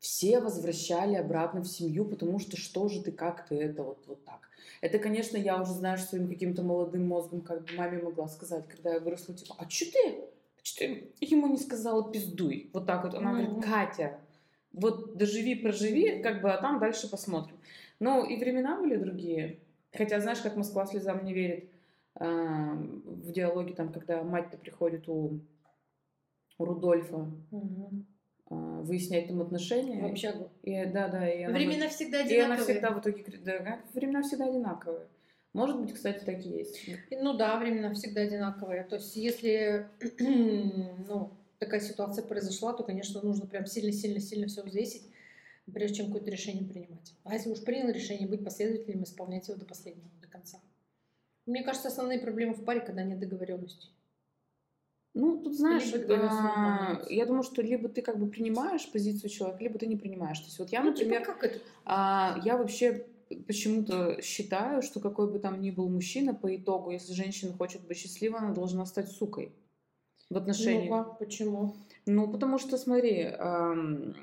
все 0.00 0.40
возвращали 0.40 1.14
обратно 1.14 1.60
в 1.60 1.68
семью, 1.68 2.06
потому 2.06 2.38
что 2.38 2.56
что 2.56 2.88
же 2.88 3.02
ты, 3.02 3.12
как 3.12 3.46
ты, 3.46 3.56
это 3.56 3.82
вот, 3.82 4.02
вот 4.06 4.24
так. 4.24 4.48
Это, 4.80 4.98
конечно, 4.98 5.36
я 5.36 5.60
уже, 5.60 5.72
знаешь, 5.72 6.02
своим 6.02 6.26
каким-то 6.26 6.62
молодым 6.62 7.06
мозгом 7.06 7.42
как 7.42 7.64
бы 7.64 7.74
маме 7.76 8.02
могла 8.02 8.26
сказать, 8.28 8.66
когда 8.66 8.94
я 8.94 9.00
выросла, 9.00 9.34
типа, 9.34 9.54
а 9.58 9.68
что 9.68 9.92
ты? 9.92 10.24
Что 10.62 10.78
ты 10.78 11.12
ему 11.20 11.48
не 11.48 11.58
сказала 11.58 12.10
пиздуй? 12.10 12.70
Вот 12.72 12.86
так 12.86 13.04
вот. 13.04 13.14
Она 13.14 13.32
mm-hmm. 13.32 13.44
говорит, 13.44 13.64
Катя, 13.64 14.18
вот 14.72 15.18
доживи, 15.18 15.54
проживи, 15.56 16.22
как 16.22 16.40
бы, 16.40 16.50
а 16.50 16.60
там 16.60 16.80
дальше 16.80 17.10
посмотрим. 17.10 17.56
Ну, 17.98 18.24
и 18.24 18.36
времена 18.38 18.80
были 18.80 18.96
другие. 18.96 19.58
Хотя, 19.92 20.20
знаешь, 20.20 20.40
как 20.40 20.56
Москва 20.56 20.86
слезам 20.86 21.24
не 21.24 21.34
верит 21.34 21.68
э, 22.18 22.24
в 22.24 23.32
диалоге, 23.32 23.74
там, 23.74 23.92
когда 23.92 24.22
мать-то 24.22 24.56
приходит 24.56 25.08
у, 25.10 25.40
у 26.56 26.64
Рудольфа 26.64 27.30
угу. 27.50 28.06
Э, 28.50 28.54
выяснять 28.82 29.28
там 29.28 29.40
отношения. 29.40 30.02
В 30.02 30.10
общагу. 30.10 30.50
И, 30.62 30.84
да, 30.86 31.08
да. 31.08 31.28
И 31.28 31.42
она, 31.42 31.56
времена 31.56 31.88
всегда 31.88 32.20
одинаковые. 32.20 32.38
И 32.38 32.44
она 32.44 32.56
всегда 32.56 32.90
в 32.90 33.00
итоге... 33.00 33.24
Да, 33.44 33.80
времена 33.94 34.22
всегда 34.22 34.46
одинаковые. 34.46 35.06
Может 35.52 35.80
быть, 35.80 35.94
кстати, 35.94 36.24
так 36.24 36.44
и 36.44 36.48
есть. 36.48 36.88
Ну 37.10 37.34
да, 37.34 37.58
времена 37.58 37.92
всегда 37.92 38.22
одинаковые. 38.22 38.84
То 38.84 38.96
есть, 38.96 39.16
если 39.16 39.88
ну, 40.20 41.32
такая 41.58 41.80
ситуация 41.80 42.24
произошла, 42.24 42.72
то, 42.72 42.84
конечно, 42.84 43.20
нужно 43.20 43.46
прям 43.46 43.66
сильно-сильно-сильно 43.66 44.46
все 44.46 44.62
взвесить, 44.62 45.10
прежде 45.72 45.98
чем 45.98 46.06
какое-то 46.06 46.30
решение 46.30 46.68
принимать. 46.68 47.14
А 47.24 47.34
если 47.34 47.50
уж 47.50 47.62
принял 47.62 47.90
решение, 47.90 48.28
быть 48.28 48.44
последовательным, 48.44 49.02
исполнять 49.02 49.48
его 49.48 49.58
до 49.58 49.66
последнего, 49.66 50.08
до 50.20 50.28
конца. 50.28 50.60
Мне 51.46 51.64
кажется, 51.64 51.88
основные 51.88 52.20
проблемы 52.20 52.54
в 52.54 52.64
паре, 52.64 52.80
когда 52.80 53.02
нет 53.02 53.18
договоренности. 53.18 53.88
Ну, 55.12 55.42
тут 55.42 55.56
знаешь, 55.56 55.92
а, 56.08 57.02
я 57.08 57.26
думаю, 57.26 57.42
что 57.42 57.62
либо 57.62 57.88
ты 57.88 58.00
как 58.00 58.18
бы 58.18 58.28
принимаешь 58.28 58.90
позицию 58.92 59.28
человека, 59.28 59.62
либо 59.64 59.78
ты 59.78 59.86
не 59.86 59.96
принимаешь. 59.96 60.38
То 60.38 60.46
есть 60.46 60.58
вот 60.58 60.70
я, 60.70 60.82
ну, 60.82 60.92
типа, 60.94 61.10
например, 61.10 61.20
типа 61.22 61.32
как 61.32 61.44
это? 61.44 61.60
А, 61.84 62.40
я 62.44 62.56
вообще 62.56 63.06
почему-то 63.46 64.22
считаю, 64.22 64.82
что 64.82 65.00
какой 65.00 65.30
бы 65.30 65.38
там 65.38 65.60
ни 65.60 65.70
был 65.70 65.88
мужчина, 65.88 66.32
по 66.32 66.54
итогу, 66.54 66.90
если 66.90 67.12
женщина 67.12 67.52
хочет 67.52 67.82
быть 67.86 67.98
счастливой, 67.98 68.38
она 68.38 68.54
должна 68.54 68.86
стать 68.86 69.10
сукой 69.10 69.52
в 70.28 70.36
отношениях. 70.36 71.06
Ну, 71.08 71.14
почему? 71.18 71.74
Ну, 72.06 72.30
потому 72.30 72.58
что, 72.58 72.78
смотри, 72.78 73.22
эм, 73.22 74.14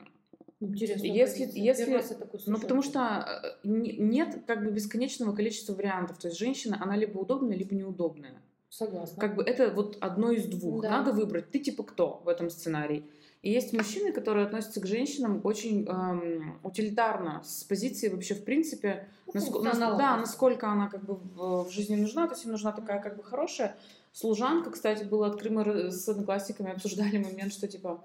Интересно. 0.59 1.05
Если, 1.05 1.51
если, 1.53 2.03
ну, 2.47 2.59
потому 2.59 2.81
что 2.81 3.59
э, 3.63 3.67
нет 3.67 4.43
как 4.47 4.63
бы 4.63 4.71
бесконечного 4.71 5.35
количества 5.35 5.75
вариантов. 5.75 6.17
То 6.17 6.29
есть 6.29 6.39
женщина, 6.39 6.79
она 6.81 6.95
либо 6.95 7.19
удобная, 7.19 7.55
либо 7.55 7.75
неудобная. 7.75 8.41
Согласна. 8.69 9.19
Как 9.19 9.35
бы 9.35 9.43
это 9.43 9.71
вот 9.71 9.97
одно 10.01 10.31
из 10.31 10.45
двух. 10.45 10.81
Да. 10.81 10.89
Надо 10.89 11.13
выбрать. 11.13 11.51
Ты 11.51 11.59
типа 11.59 11.83
кто 11.83 12.21
в 12.23 12.27
этом 12.27 12.49
сценарии? 12.49 13.05
И 13.41 13.51
есть 13.51 13.71
мужчины, 13.71 14.11
которые 14.11 14.45
относятся 14.45 14.81
к 14.81 14.87
женщинам 14.87 15.41
очень 15.43 15.85
эм, 15.87 16.59
утилитарно, 16.63 17.43
с 17.45 17.63
позиции 17.63 18.09
вообще 18.09 18.33
в 18.33 18.43
принципе, 18.43 19.07
ну, 19.27 19.33
насколько, 19.35 19.71
да, 19.97 20.17
насколько 20.17 20.67
она 20.69 20.89
как 20.89 21.05
бы 21.05 21.15
в, 21.15 21.65
в 21.65 21.71
жизни 21.71 21.95
нужна, 21.95 22.27
то 22.27 22.33
есть 22.33 22.45
им 22.45 22.51
нужна 22.51 22.71
такая 22.71 22.99
как 22.99 23.15
бы 23.15 23.23
хорошая 23.23 23.77
Служанка, 24.17 24.71
кстати, 24.71 25.03
была 25.03 25.27
открыта, 25.27 25.53
мы 25.53 25.91
с 25.91 26.09
одноклассниками 26.09 26.71
обсуждали 26.71 27.19
момент, 27.19 27.53
что 27.53 27.67
типа, 27.67 28.03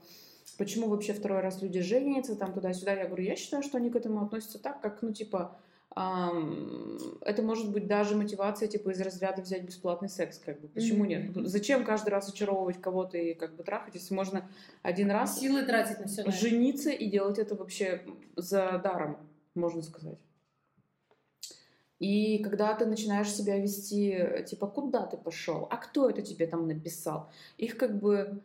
почему 0.58 0.88
вообще 0.88 1.14
второй 1.14 1.40
раз 1.40 1.62
люди 1.62 1.80
женятся, 1.80 2.36
там 2.36 2.52
туда-сюда. 2.52 2.92
Я 2.92 3.06
говорю, 3.06 3.24
я 3.24 3.34
считаю, 3.34 3.62
что 3.62 3.78
они 3.78 3.88
к 3.88 3.96
этому 3.96 4.22
относятся 4.22 4.58
так, 4.58 4.82
как, 4.82 5.00
ну, 5.00 5.14
типа, 5.14 5.56
это 5.94 7.42
может 7.42 7.70
быть 7.70 7.86
даже 7.86 8.16
мотивация, 8.16 8.66
типа, 8.66 8.90
из 8.90 9.00
разряда 9.00 9.42
взять 9.42 9.64
бесплатный 9.64 10.08
секс, 10.08 10.38
как 10.38 10.60
бы. 10.60 10.68
Почему 10.68 11.04
mm-hmm. 11.04 11.32
нет? 11.34 11.48
Зачем 11.48 11.84
каждый 11.84 12.10
раз 12.10 12.28
очаровывать 12.30 12.80
кого-то 12.80 13.18
и 13.18 13.34
как 13.34 13.54
бы 13.56 13.62
трахать, 13.62 13.94
если 13.94 14.14
можно 14.14 14.48
один 14.82 15.10
раз 15.10 15.38
силы 15.38 15.64
тратить 15.64 16.00
на 16.00 16.06
все 16.06 16.30
жениться 16.30 16.90
и 16.90 17.10
делать 17.10 17.38
это 17.38 17.54
вообще 17.54 18.02
за 18.36 18.80
даром, 18.82 19.18
можно 19.54 19.82
сказать. 19.82 20.18
И 21.98 22.38
когда 22.38 22.74
ты 22.74 22.86
начинаешь 22.86 23.30
себя 23.30 23.58
вести, 23.58 24.44
типа, 24.46 24.66
куда 24.66 25.06
ты 25.06 25.16
пошел, 25.16 25.68
а 25.70 25.76
кто 25.76 26.10
это 26.10 26.22
тебе 26.22 26.46
там 26.46 26.66
написал, 26.66 27.30
их 27.58 27.76
как 27.76 27.96
бы 27.98 28.42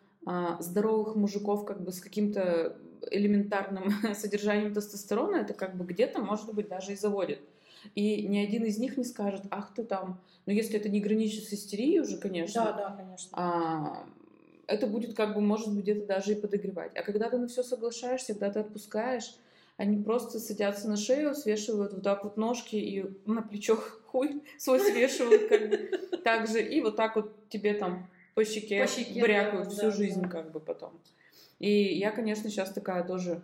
здоровых 0.59 1.15
мужиков 1.15 1.65
как 1.65 1.81
бы 1.81 1.91
с 1.91 1.99
каким-то 1.99 2.77
элементарным 3.11 3.91
содержанием 4.15 4.73
тестостерона, 4.73 5.37
это 5.37 5.53
как 5.53 5.75
бы 5.75 5.85
где-то, 5.85 6.19
может 6.19 6.53
быть, 6.53 6.67
даже 6.67 6.93
и 6.93 6.95
заводит. 6.95 7.39
И 7.95 8.27
ни 8.27 8.37
один 8.39 8.65
из 8.65 8.77
них 8.77 8.97
не 8.97 9.03
скажет, 9.03 9.43
ах 9.51 9.73
ты 9.75 9.83
там, 9.83 10.19
ну 10.45 10.53
если 10.53 10.79
это 10.79 10.89
не 10.89 10.99
граничит 10.99 11.45
с 11.45 11.53
истерией 11.53 12.01
уже, 12.01 12.17
конечно. 12.17 12.63
Да, 12.63 12.73
да, 12.73 12.95
конечно. 12.97 13.29
А, 13.33 14.05
это 14.67 14.87
будет 14.87 15.15
как 15.15 15.33
бы, 15.33 15.41
может 15.41 15.69
быть, 15.69 15.83
где-то 15.83 16.05
даже 16.05 16.33
и 16.33 16.35
подогревать. 16.35 16.91
А 16.95 17.03
когда 17.03 17.29
ты 17.29 17.37
на 17.37 17.47
все 17.47 17.63
соглашаешься, 17.63 18.33
когда 18.33 18.51
ты 18.51 18.59
отпускаешь, 18.59 19.35
они 19.77 20.03
просто 20.03 20.39
садятся 20.39 20.89
на 20.89 20.97
шею, 20.97 21.35
свешивают 21.35 21.93
вот 21.93 22.03
так 22.03 22.23
вот 22.23 22.35
ножки 22.35 22.75
и 22.75 23.05
на 23.25 23.41
плечо 23.41 23.77
хуй 24.07 24.43
свой 24.57 24.79
свешивают 24.79 25.47
как 25.47 25.69
бы 25.69 25.77
так 26.23 26.47
же, 26.47 26.61
и 26.61 26.81
вот 26.81 26.95
так 26.95 27.15
вот 27.15 27.31
тебе 27.49 27.73
там 27.75 28.09
по 28.37 28.45
щеке, 28.45 28.81
по 28.83 28.87
щеке 28.87 29.19
брякают 29.19 29.67
да, 29.67 29.71
всю 29.71 29.81
да, 29.87 29.91
жизнь 29.91 30.21
да. 30.21 30.29
как 30.29 30.51
бы 30.51 30.59
потом. 30.59 30.91
И 31.57 31.97
я, 31.97 32.11
конечно, 32.11 32.51
сейчас 32.51 32.71
такая 32.71 33.03
тоже 33.03 33.41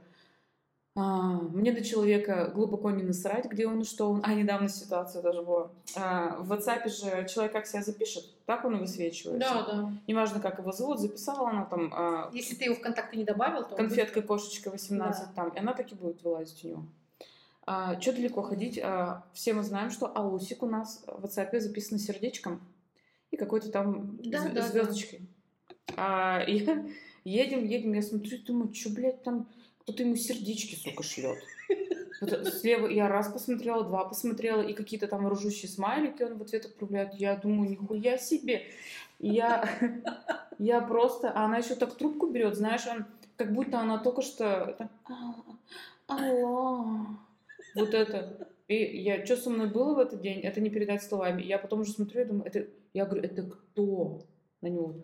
а, 0.96 1.02
мне 1.02 1.72
до 1.72 1.84
человека 1.84 2.52
глубоко 2.54 2.92
не 2.92 3.02
насрать, 3.02 3.46
где 3.46 3.66
он 3.66 3.82
и 3.82 3.86
что 3.86 4.12
он. 4.12 4.22
А, 4.24 4.36
недавно 4.36 4.70
ситуация 4.70 5.24
даже 5.24 5.42
была. 5.42 5.72
А, 5.96 6.38
в 6.38 6.54
WhatsApp 6.54 6.88
же 6.90 7.28
человек 7.28 7.54
как 7.54 7.66
себя 7.66 7.82
запишет, 7.82 8.24
так 8.46 8.66
он 8.66 8.76
и 8.76 8.80
высвечивается. 8.82 9.50
Да, 9.50 9.66
да. 9.66 9.92
Неважно, 10.06 10.40
как 10.40 10.60
его 10.60 10.72
зовут, 10.72 11.00
записала 11.00 11.50
она 11.50 11.66
там... 11.66 11.92
А, 11.92 12.30
Если 12.32 12.54
ты 12.54 12.66
его 12.66 12.76
в 12.76 12.82
контакты 12.82 13.18
не 13.18 13.24
добавил, 13.24 13.64
то... 13.68 13.76
Конфетка, 13.76 14.22
кошечка 14.22 14.70
18 14.70 15.26
да. 15.26 15.32
там, 15.34 15.50
и 15.50 15.58
она 15.58 15.74
так 15.74 15.92
и 15.92 15.96
будет 15.96 16.22
вылазить 16.22 16.64
у 16.66 16.68
него. 16.68 16.86
А, 17.66 18.00
что 18.00 18.14
далеко 18.14 18.44
ходить? 18.44 18.78
А, 18.78 19.24
все 19.34 19.54
мы 19.54 19.64
знаем, 19.64 19.90
что 19.90 20.16
Алусик 20.16 20.62
у 20.62 20.68
нас 20.68 21.04
в 21.08 21.26
WhatsApp 21.26 21.60
записан 21.60 21.98
сердечком 21.98 22.62
и 23.34 23.36
какой-то 23.36 23.72
там 23.72 24.20
да, 24.24 24.42
з- 24.42 24.50
да, 24.52 24.62
звездочкой. 24.62 25.22
Да. 25.88 25.94
А, 25.98 26.44
я 26.48 26.54
едем, 27.24 27.66
едем, 27.66 27.94
я 27.94 28.02
смотрю, 28.04 28.38
думаю, 28.46 28.74
что, 28.74 28.92
блядь, 28.92 29.24
там 29.24 29.48
кто-то 29.80 30.04
ему 30.04 30.16
сердечки, 30.16 30.76
сука, 30.76 31.04
шлет. 31.04 31.40
слева 32.62 32.88
я 32.88 33.10
раз 33.10 33.30
посмотрела, 33.30 33.84
два 33.84 34.06
посмотрела, 34.06 34.62
и 34.62 34.74
какие-то 34.74 35.08
там 35.08 35.28
ржущие 35.28 35.70
смайлики 35.70 36.22
он 36.22 36.38
в 36.38 36.44
ответ 36.44 36.66
отправляет. 36.66 37.16
Я 37.16 37.36
думаю, 37.36 37.72
нихуя 37.72 38.18
себе. 38.20 38.68
я, 39.20 39.68
я 40.60 40.80
просто... 40.82 41.32
А 41.32 41.46
она 41.46 41.58
еще 41.58 41.76
так 41.76 41.98
трубку 41.98 42.28
берет, 42.28 42.56
знаешь, 42.56 42.86
он, 42.86 43.06
как 43.36 43.52
будто 43.52 43.80
она 43.80 43.98
только 43.98 44.22
что... 44.22 44.76
Так, 44.78 44.92
алло. 46.08 47.08
Вот 47.76 47.94
это. 47.96 48.48
И 48.68 48.76
я, 49.02 49.26
что 49.26 49.38
со 49.38 49.50
мной 49.50 49.70
было 49.70 49.96
в 49.96 50.00
этот 50.00 50.22
день, 50.22 50.40
это 50.42 50.62
не 50.62 50.70
передать 50.70 51.02
словами. 51.02 51.42
Я 51.42 51.58
потом 51.58 51.82
уже 51.82 51.92
смотрю 51.92 52.22
и 52.22 52.26
думаю, 52.26 52.46
это, 52.46 52.68
я 52.94 53.06
говорю, 53.06 53.24
это 53.24 53.44
кто 53.44 54.22
на 54.62 54.68
него? 54.68 54.96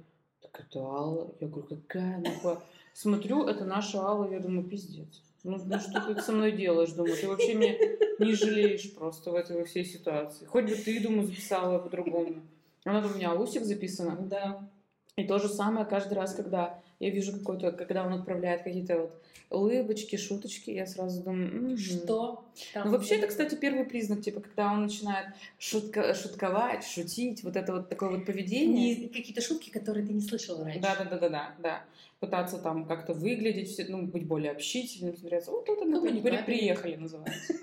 Так 0.41 0.61
это 0.61 0.79
Алла. 0.79 1.33
Я 1.39 1.47
говорю, 1.47 1.67
какая 1.67 2.19
нахуй? 2.19 2.57
Смотрю, 2.93 3.45
это 3.45 3.65
наша 3.65 3.99
Алла, 3.99 4.31
я 4.31 4.39
думаю, 4.39 4.67
пиздец. 4.67 5.21
Ну, 5.43 5.57
ну 5.57 5.79
что 5.79 6.13
ты 6.13 6.21
со 6.21 6.31
мной 6.31 6.51
делаешь, 6.51 6.91
думаю, 6.91 7.15
ты 7.15 7.27
вообще 7.27 7.53
меня 7.53 7.75
не 8.19 8.33
жалеешь 8.33 8.93
просто 8.93 9.31
в 9.31 9.35
этой 9.35 9.57
во 9.57 9.65
всей 9.65 9.85
ситуации. 9.85 10.45
Хоть 10.45 10.65
бы 10.65 10.75
ты, 10.75 10.99
думаю, 10.99 11.27
записала 11.27 11.79
по-другому. 11.79 12.41
Она 12.83 13.05
у 13.05 13.15
меня 13.15 13.33
усик 13.33 13.63
записана. 13.63 14.17
Да. 14.19 14.69
И 15.15 15.25
то 15.25 15.39
же 15.39 15.47
самое 15.49 15.85
каждый 15.85 16.13
раз, 16.13 16.33
когда 16.33 16.81
я 16.99 17.09
вижу 17.09 17.31
какой-то, 17.33 17.71
когда 17.71 18.05
он 18.05 18.13
отправляет 18.13 18.63
какие-то 18.63 19.01
вот 19.01 19.21
улыбочки, 19.49 20.15
шуточки, 20.15 20.69
я 20.69 20.85
сразу 20.85 21.23
думаю, 21.23 21.71
угу. 21.71 21.77
что? 21.77 22.45
Там 22.73 22.87
ну, 22.87 22.91
вообще, 22.91 23.15
это, 23.15 23.27
кстати, 23.27 23.55
первый 23.55 23.85
признак, 23.85 24.21
типа, 24.21 24.41
когда 24.41 24.71
он 24.71 24.83
начинает 24.83 25.27
шутка, 25.57 26.13
шутковать, 26.13 26.85
шутить, 26.85 27.43
вот 27.43 27.55
это 27.55 27.73
вот 27.73 27.89
такое 27.89 28.09
вот 28.09 28.25
поведение. 28.25 29.09
какие-то 29.09 29.41
шутки, 29.41 29.69
которые 29.69 30.05
ты 30.05 30.13
не 30.13 30.21
слышала 30.21 30.63
раньше. 30.63 30.79
Да, 30.79 30.95
да, 30.95 31.05
да, 31.05 31.17
да, 31.17 31.29
да, 31.29 31.55
да. 31.59 31.83
Пытаться 32.19 32.57
там 32.57 32.85
как-то 32.85 33.13
выглядеть, 33.13 33.79
ну, 33.87 34.05
быть 34.05 34.27
более 34.27 34.51
общительным, 34.51 35.15
смотреться. 35.15 35.51
Вот 35.51 35.67
это 35.67 35.85
при, 35.85 36.37
приехали, 36.43 36.95
называется. 36.95 37.53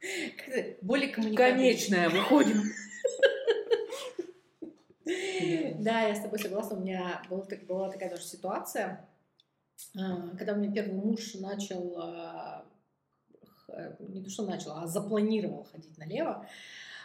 Более 0.82 1.08
коммуникабельным. 1.08 1.58
Конечная, 1.58 2.08
выходим. 2.08 2.62
Да, 5.78 6.02
я 6.02 6.14
с 6.14 6.20
тобой 6.20 6.38
согласна. 6.38 6.76
У 6.76 6.80
меня 6.80 7.22
была, 7.28 7.44
была 7.68 7.90
такая 7.90 8.10
тоже 8.10 8.24
ситуация, 8.24 9.06
а, 9.98 10.36
когда 10.36 10.54
у 10.54 10.56
меня 10.56 10.72
первый 10.72 10.94
муж 10.94 11.34
начал, 11.34 11.94
а, 11.98 12.64
не 13.98 14.22
то 14.22 14.30
что 14.30 14.44
начал, 14.44 14.72
а 14.72 14.86
запланировал 14.86 15.66
ходить 15.70 15.96
налево, 15.98 16.46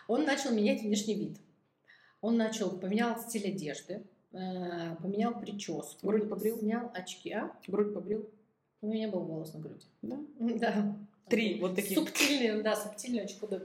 он 0.07 0.25
начал 0.25 0.51
менять 0.51 0.81
внешний 0.81 1.15
вид. 1.15 1.37
Он 2.21 2.37
начал, 2.37 2.71
поменял 2.71 3.19
стиль 3.19 3.49
одежды, 3.49 4.03
а, 4.33 4.95
поменял 4.95 5.39
прическу. 5.39 6.07
Грудь 6.07 6.29
побрил? 6.29 6.57
Снял 6.59 6.91
очки, 6.93 7.31
а? 7.31 7.55
Грудь 7.67 7.93
побрил? 7.93 8.29
У 8.81 8.87
меня 8.87 9.05
не 9.05 9.11
было 9.11 9.23
волос 9.23 9.53
на 9.53 9.59
груди. 9.59 9.87
Да? 10.01 10.19
Да. 10.39 10.95
Три 11.29 11.59
вот 11.59 11.75
такие. 11.75 11.95
Субтильные, 11.95 12.61
да, 12.61 12.75
субтильные, 12.75 13.23
очень 13.23 13.39
худой 13.39 13.61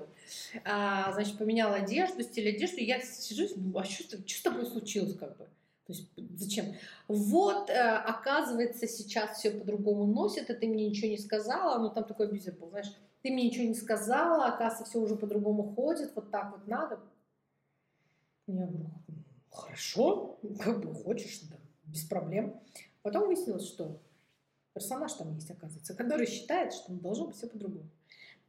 А, 0.65 1.13
значит, 1.13 1.37
поменяла 1.37 1.77
одежду, 1.77 2.23
стиль 2.23 2.49
одежды. 2.49 2.83
Я 2.83 3.01
сижу 3.01 3.45
и 3.45 3.55
думаю, 3.55 3.79
а 3.79 3.85
что, 3.85 4.05
что 4.05 4.39
с 4.39 4.43
тобой 4.43 4.67
случилось 4.67 5.15
как 5.17 5.37
бы? 5.37 5.45
То 5.87 5.93
есть 5.93 6.09
зачем? 6.37 6.75
Вот, 7.09 7.69
э, 7.69 7.75
оказывается, 7.75 8.87
сейчас 8.87 9.39
все 9.39 9.51
по-другому 9.51 10.07
носит, 10.07 10.49
а 10.49 10.55
ты 10.55 10.69
мне 10.69 10.89
ничего 10.89 11.09
не 11.09 11.19
сказала. 11.19 11.79
Ну, 11.83 11.91
там 11.91 12.05
такой 12.05 12.29
абьюзер 12.29 12.55
был, 12.55 12.71
знаешь. 12.71 12.93
Ты 13.23 13.31
мне 13.31 13.45
ничего 13.45 13.67
не 13.67 13.75
сказала, 13.75 14.47
оказывается, 14.47 14.85
все 14.85 14.99
уже 14.99 15.17
по-другому 15.17 15.75
ходит, 15.75 16.13
вот 16.15 16.31
так 16.31 16.53
вот 16.53 16.67
надо. 16.67 17.01
Я 18.47 18.67
говорю, 18.67 18.91
хорошо, 19.51 20.39
как 20.59 20.81
бы 20.81 20.95
хочешь, 20.95 21.41
да, 21.51 21.57
без 21.85 22.05
проблем. 22.05 22.59
Потом 23.03 23.27
выяснилось, 23.27 23.67
что 23.67 24.01
персонаж 24.73 25.13
там 25.15 25.35
есть, 25.35 25.51
оказывается, 25.51 25.95
который 25.97 26.27
считает, 26.27 26.73
что 26.73 26.93
должно 26.93 27.27
быть 27.27 27.37
все 27.37 27.49
по-другому. 27.49 27.89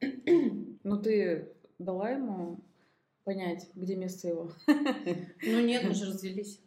Ну, 0.84 1.00
ты 1.00 1.48
дала 1.78 2.10
ему 2.10 2.60
понять, 3.24 3.70
где 3.76 3.96
место 3.96 4.28
его? 4.28 4.52
Ну 4.68 5.60
нет, 5.62 5.84
мы 5.84 5.94
же 5.94 6.06
развелись. 6.12 6.60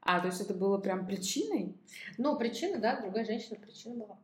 А, 0.00 0.20
то 0.20 0.26
есть 0.26 0.40
это 0.40 0.54
было 0.54 0.78
прям 0.78 1.06
причиной? 1.06 1.74
Ну, 2.18 2.36
причина, 2.36 2.78
да, 2.78 3.00
другая 3.00 3.24
женщина 3.24 3.56
причина 3.56 3.94
была. 3.94 4.18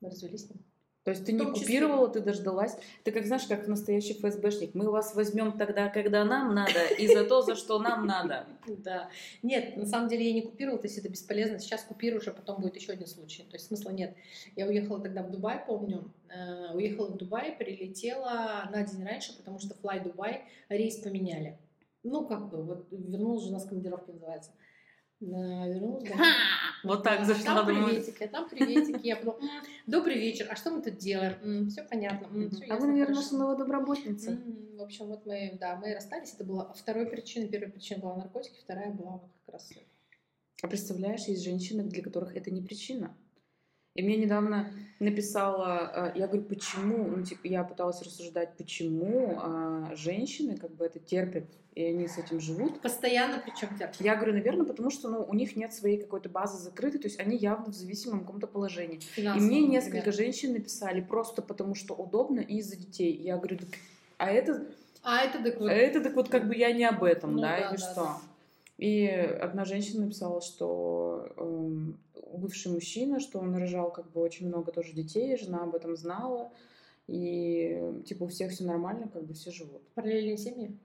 Мы 0.00 0.10
развелись 0.10 0.46
с 0.46 0.50
ним. 0.50 0.62
То 1.08 1.12
есть 1.12 1.24
ты 1.24 1.32
не 1.32 1.42
купировала, 1.42 2.06
ты 2.06 2.20
дождалась. 2.20 2.76
Ты 3.02 3.12
как 3.12 3.24
знаешь, 3.24 3.46
как 3.46 3.66
настоящий 3.66 4.12
ФСБшник. 4.12 4.74
Мы 4.74 4.90
вас 4.90 5.14
возьмем 5.14 5.52
тогда, 5.56 5.88
когда 5.88 6.22
нам 6.22 6.54
надо, 6.54 6.84
и 6.98 7.06
за 7.06 7.24
то, 7.24 7.40
за 7.40 7.56
что 7.56 7.78
нам 7.78 8.04
надо. 8.06 8.46
Да. 8.84 9.08
Нет, 9.42 9.78
на 9.78 9.86
самом 9.86 10.10
деле 10.10 10.28
я 10.28 10.34
не 10.34 10.42
купировала, 10.42 10.78
то 10.78 10.86
есть 10.86 10.98
это 10.98 11.08
бесполезно. 11.08 11.58
Сейчас 11.58 11.82
купируешь, 11.84 12.28
а 12.28 12.32
потом 12.32 12.60
будет 12.60 12.76
еще 12.76 12.92
один 12.92 13.06
случай. 13.06 13.42
То 13.44 13.54
есть 13.54 13.68
смысла 13.68 13.88
нет. 13.88 14.14
Я 14.54 14.66
уехала 14.66 15.00
тогда 15.00 15.22
в 15.22 15.30
Дубай, 15.30 15.64
помню. 15.66 16.12
Э, 16.28 16.74
уехала 16.74 17.06
в 17.06 17.16
Дубай, 17.16 17.52
прилетела 17.52 18.68
на 18.70 18.82
день 18.82 19.02
раньше, 19.02 19.34
потому 19.34 19.58
что 19.58 19.74
Fly 19.82 20.04
Dubai 20.04 20.40
рейс 20.68 20.96
поменяли. 20.96 21.56
Ну, 22.02 22.26
как 22.26 22.50
бы, 22.50 22.62
вот 22.62 22.86
вернулась 22.90 23.44
жена 23.44 23.58
с 23.58 23.64
командировки, 23.64 24.10
называется. 24.10 24.50
Вернулась 25.20 26.04
домой. 26.04 26.26
Вот 26.84 27.02
так 27.02 27.24
зашла 27.24 27.56
там 27.56 27.66
приветики, 27.66 28.26
там 28.26 28.48
приветики. 28.48 29.06
Я 29.06 29.16
подумала, 29.16 29.40
добрый 29.86 30.18
вечер, 30.18 30.46
а 30.50 30.56
что 30.56 30.70
мы 30.70 30.82
тут 30.82 30.96
делаем? 30.98 31.68
Все 31.68 31.82
понятно. 31.82 32.28
а 32.68 32.76
вы, 32.76 32.86
наверное, 32.86 33.22
новая 33.32 33.56
домработница. 33.56 34.38
В 34.76 34.82
общем, 34.82 35.06
вот 35.06 35.26
мы, 35.26 35.56
да, 35.60 35.76
мы 35.76 35.94
расстались. 35.94 36.34
Это 36.34 36.44
была 36.44 36.72
второй 36.72 37.06
причина. 37.06 37.48
Первая 37.48 37.70
причина 37.70 38.00
была 38.00 38.16
наркотики, 38.16 38.58
вторая 38.62 38.92
была 38.92 39.12
вот 39.12 39.30
как 39.44 39.54
раз... 39.54 39.72
А 40.62 40.66
представляешь, 40.68 41.26
есть 41.26 41.44
женщины, 41.44 41.84
для 41.84 42.02
которых 42.02 42.36
это 42.36 42.50
не 42.50 42.62
причина. 42.62 43.16
И 43.98 44.02
мне 44.02 44.16
недавно 44.16 44.70
написала, 45.00 46.12
э, 46.14 46.18
я 46.20 46.28
говорю, 46.28 46.44
почему, 46.44 47.04
ну, 47.04 47.24
типа, 47.24 47.48
я 47.48 47.64
пыталась 47.64 48.00
рассуждать, 48.00 48.56
почему 48.56 49.36
а, 49.42 49.92
женщины 49.96 50.56
как 50.56 50.70
бы 50.70 50.84
это 50.84 51.00
терпят, 51.00 51.42
и 51.74 51.82
они 51.82 52.06
с 52.06 52.16
этим 52.16 52.38
живут. 52.38 52.80
Постоянно 52.80 53.42
причем 53.44 53.76
терпят. 53.76 54.00
Я 54.00 54.14
говорю, 54.14 54.34
наверное, 54.34 54.64
потому 54.64 54.90
что, 54.90 55.08
ну, 55.08 55.24
у 55.28 55.34
них 55.34 55.56
нет 55.56 55.74
своей 55.74 55.98
какой-то 55.98 56.28
базы 56.28 56.62
закрытой, 56.62 56.98
то 56.98 57.08
есть 57.08 57.18
они 57.18 57.36
явно 57.36 57.72
в 57.72 57.74
зависимом 57.74 58.20
каком-то 58.20 58.46
положении. 58.46 59.00
Финансово, 59.00 59.44
и 59.44 59.48
мне 59.48 59.66
несколько 59.66 59.96
например. 59.96 60.16
женщин 60.16 60.52
написали 60.52 61.00
просто 61.00 61.42
потому, 61.42 61.74
что 61.74 61.94
удобно 61.94 62.38
и 62.38 62.58
из-за 62.58 62.76
детей. 62.76 63.16
Я 63.16 63.36
говорю, 63.36 63.58
так, 63.58 63.68
а 64.18 64.30
это... 64.30 64.64
А 65.02 65.22
это 65.24 65.42
так 65.42 65.58
вот... 65.58 65.70
А 65.70 65.72
это 65.72 66.00
так 66.00 66.14
вот 66.14 66.28
как 66.28 66.46
бы 66.46 66.54
я 66.54 66.70
не 66.70 66.84
об 66.84 67.02
этом, 67.02 67.34
ну, 67.34 67.40
да, 67.40 67.48
да, 67.48 67.68
или 67.70 67.76
да, 67.76 67.78
что? 67.78 68.02
Да. 68.02 68.20
И 68.78 69.06
одна 69.06 69.64
женщина 69.64 70.04
написала, 70.04 70.40
что 70.40 71.28
э, 71.36 71.92
бывший 72.36 72.72
мужчина, 72.72 73.18
что 73.18 73.40
он 73.40 73.56
рожал 73.56 73.92
как 73.92 74.10
бы 74.12 74.20
очень 74.20 74.46
много 74.46 74.70
тоже 74.70 74.92
детей, 74.92 75.36
жена 75.36 75.64
об 75.64 75.74
этом 75.74 75.96
знала, 75.96 76.52
и 77.08 78.02
типа 78.06 78.24
у 78.24 78.28
всех 78.28 78.52
все 78.52 78.64
нормально, 78.64 79.08
как 79.08 79.24
бы 79.24 79.34
все 79.34 79.50
живут. 79.50 79.82
Параллельные 79.94 80.36
семьи? 80.36 80.78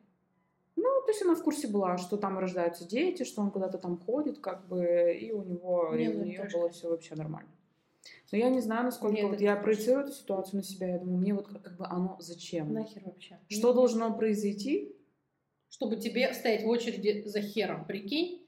Ну, 0.75 0.83
то 1.05 1.11
есть 1.11 1.21
она 1.21 1.35
в 1.35 1.43
курсе 1.43 1.67
была, 1.67 1.99
что 1.99 2.17
там 2.17 2.39
рождаются 2.39 2.87
дети, 2.87 3.23
что 3.23 3.43
он 3.43 3.51
куда-то 3.51 3.77
там 3.77 3.99
ходит, 3.99 4.39
как 4.39 4.67
бы, 4.67 5.13
и 5.13 5.31
у 5.31 5.43
него, 5.43 5.93
и 5.93 6.07
у 6.07 6.17
ну, 6.17 6.23
нее 6.23 6.49
было 6.51 6.69
все 6.69 6.89
вообще 6.89 7.13
нормально. 7.13 7.51
Но 8.31 8.39
я 8.39 8.49
не 8.49 8.61
знаю, 8.61 8.85
насколько 8.85 9.15
Нет, 9.15 9.29
вот 9.29 9.39
я 9.39 9.55
проецирую 9.55 10.05
эту 10.05 10.13
ситуацию 10.13 10.57
на 10.57 10.63
себя, 10.63 10.87
я 10.93 10.97
думаю, 10.97 11.19
мне 11.19 11.35
вот 11.35 11.47
как, 11.47 11.61
как 11.61 11.77
бы 11.77 11.85
оно 11.85 12.17
зачем? 12.19 12.73
Нахер 12.73 13.03
вообще? 13.05 13.39
Что 13.49 13.67
Нет. 13.67 13.75
должно 13.75 14.17
произойти, 14.17 14.95
чтобы 15.83 15.97
тебе 15.97 16.33
стоять 16.33 16.63
в 16.63 16.67
очереди 16.67 17.23
за 17.25 17.41
хером, 17.41 17.85
прикинь? 17.85 18.41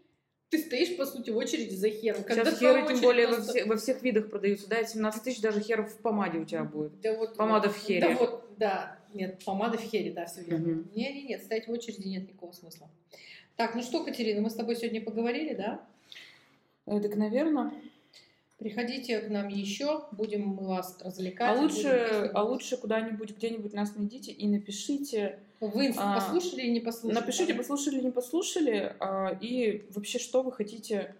Ты 0.49 0.59
стоишь, 0.59 0.95
по 0.95 1.05
сути, 1.05 1.31
в 1.31 1.37
очереди 1.37 1.75
за 1.75 1.89
хером. 1.89 2.23
Когда 2.23 2.45
Сейчас 2.45 2.59
херы, 2.59 2.87
тем 2.87 3.01
более, 3.01 3.27
просто... 3.27 3.45
во, 3.45 3.53
все, 3.53 3.65
во 3.65 3.77
всех 3.77 4.01
видах 4.03 4.29
продаются. 4.29 4.69
Да, 4.69 4.83
17 4.85 5.23
тысяч 5.23 5.41
даже 5.41 5.59
херов 5.59 5.91
в 5.91 5.97
помаде 5.97 6.37
у 6.37 6.45
тебя 6.45 6.63
будет. 6.63 7.01
Да 7.01 7.13
вот, 7.15 7.35
Помада 7.35 7.69
в 7.69 7.77
хере. 7.77 7.99
Да, 7.99 8.15
вот, 8.15 8.45
да. 8.57 8.99
Нет, 9.13 9.43
помада 9.43 9.77
в 9.77 9.81
хере, 9.81 10.11
да, 10.11 10.27
все 10.27 10.43
верно. 10.43 10.71
Угу. 10.71 10.83
Нет, 10.95 11.15
нет, 11.15 11.29
нет, 11.29 11.43
стоять 11.43 11.67
в 11.67 11.71
очереди 11.71 12.07
нет 12.07 12.23
никакого 12.23 12.53
смысла. 12.53 12.89
Так, 13.57 13.75
ну 13.75 13.81
что, 13.81 14.03
Катерина, 14.03 14.39
мы 14.41 14.49
с 14.49 14.55
тобой 14.55 14.77
сегодня 14.77 15.01
поговорили, 15.01 15.53
да? 15.53 15.85
Э, 16.85 17.01
так, 17.01 17.15
наверное. 17.15 17.73
Приходите 18.57 19.19
к 19.19 19.29
нам 19.29 19.49
еще, 19.49 20.05
будем 20.11 20.47
мы 20.47 20.67
вас 20.67 20.97
развлекать. 21.01 21.57
А 21.57 21.61
лучше, 21.61 22.31
а 22.33 22.43
лучше 22.43 22.77
куда-нибудь, 22.77 23.35
где-нибудь 23.35 23.73
нас 23.73 23.95
найдите 23.95 24.31
и 24.31 24.47
напишите. 24.47 25.39
Вы 25.59 25.93
а, 25.97 26.15
послушали 26.15 26.61
или 26.61 26.71
не 26.71 26.79
послушали? 26.79 27.19
Напишите, 27.19 27.53
послушали 27.53 27.95
или 27.95 28.05
не 28.05 28.11
послушали, 28.11 28.95
а, 28.99 29.37
и 29.41 29.85
вообще, 29.93 30.19
что 30.19 30.41
вы 30.41 30.53
хотите, 30.53 31.15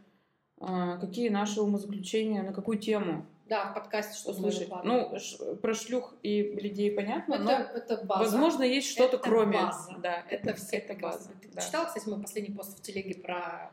а, 0.62 0.98
какие 0.98 1.28
наши 1.28 1.60
умозаключения, 1.60 2.42
на 2.42 2.54
какую 2.54 2.78
тему. 2.78 3.26
Да, 3.50 3.72
в 3.72 3.74
подкасте 3.76 4.18
что 4.18 4.34
слышать. 4.34 4.70
Ну, 4.84 5.20
ш, 5.20 5.56
про 5.56 5.74
шлюх 5.74 6.16
и 6.24 6.42
людей 6.42 6.90
понятно, 6.90 7.36
это, 7.36 7.44
но 7.44 7.52
это 7.52 8.06
база. 8.06 8.24
возможно 8.24 8.64
есть 8.64 8.90
что-то 8.90 9.18
кроме. 9.18 9.62
База. 9.62 9.96
Да, 10.02 10.24
это, 10.30 10.52
это 10.52 10.54
все 10.56 10.78
это 10.78 10.96
база. 11.00 11.30
Ты 11.42 11.50
да. 11.50 11.62
читала, 11.62 11.86
кстати, 11.86 12.08
мой 12.08 12.20
последний 12.22 12.56
пост 12.56 12.80
в 12.80 12.82
телеге 12.82 13.16
про 13.16 13.72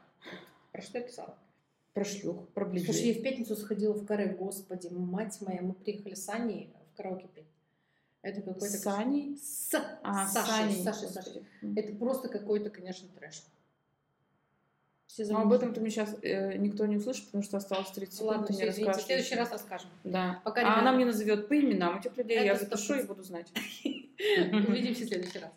про 0.72 0.82
что 0.82 0.98
я 0.98 1.04
писала? 1.04 1.38
Про 1.92 2.04
шлюх, 2.04 2.48
про 2.50 2.64
ближей. 2.64 2.92
Слушай, 2.92 3.08
я 3.08 3.20
в 3.20 3.22
пятницу 3.22 3.54
сходила 3.54 3.92
в 3.92 4.06
каре, 4.06 4.34
господи, 4.38 4.88
мать 4.88 5.38
моя, 5.42 5.60
мы 5.60 5.74
приехали 5.74 6.14
с 6.14 6.28
Аней 6.28 6.72
в 6.92 6.96
караоке 6.96 7.28
петь. 7.34 7.46
Это 8.22 8.40
какой-то... 8.40 8.76
С 8.76 8.86
Аней? 8.86 9.36
С 9.36 9.74
а, 10.02 10.26
Сашей, 10.26 10.82
Сашей, 10.82 11.08
Сашей. 11.08 11.42
Это 11.76 11.94
просто 11.94 12.28
какой-то, 12.28 12.70
конечно, 12.70 13.08
трэш. 13.08 13.44
Все 15.12 15.26
Но 15.26 15.42
об 15.42 15.52
этом 15.52 15.74
ты 15.74 15.80
мне 15.82 15.90
сейчас 15.90 16.16
э, 16.22 16.56
никто 16.56 16.86
не 16.86 16.96
услышит, 16.96 17.26
потому 17.26 17.44
что 17.44 17.58
осталось 17.58 17.90
30 17.90 18.14
секунд, 18.14 18.30
Ладно, 18.30 18.46
ты 18.46 18.54
не 18.54 18.64
расскажешь. 18.64 19.02
В 19.02 19.06
следующий 19.06 19.34
раз 19.34 19.52
расскажем. 19.52 19.90
Да. 20.04 20.40
Пока, 20.42 20.62
а 20.62 20.80
она 20.80 20.92
мне 20.92 21.04
назовет 21.04 21.48
по 21.48 21.58
именам 21.58 21.98
этих 21.98 22.16
людей, 22.16 22.38
Это 22.38 22.46
я 22.46 22.56
запишу 22.56 22.94
и 22.94 23.02
буду 23.02 23.22
знать. 23.22 23.52
Увидимся 23.84 25.04
в 25.04 25.08
следующий 25.08 25.40
раз. 25.40 25.50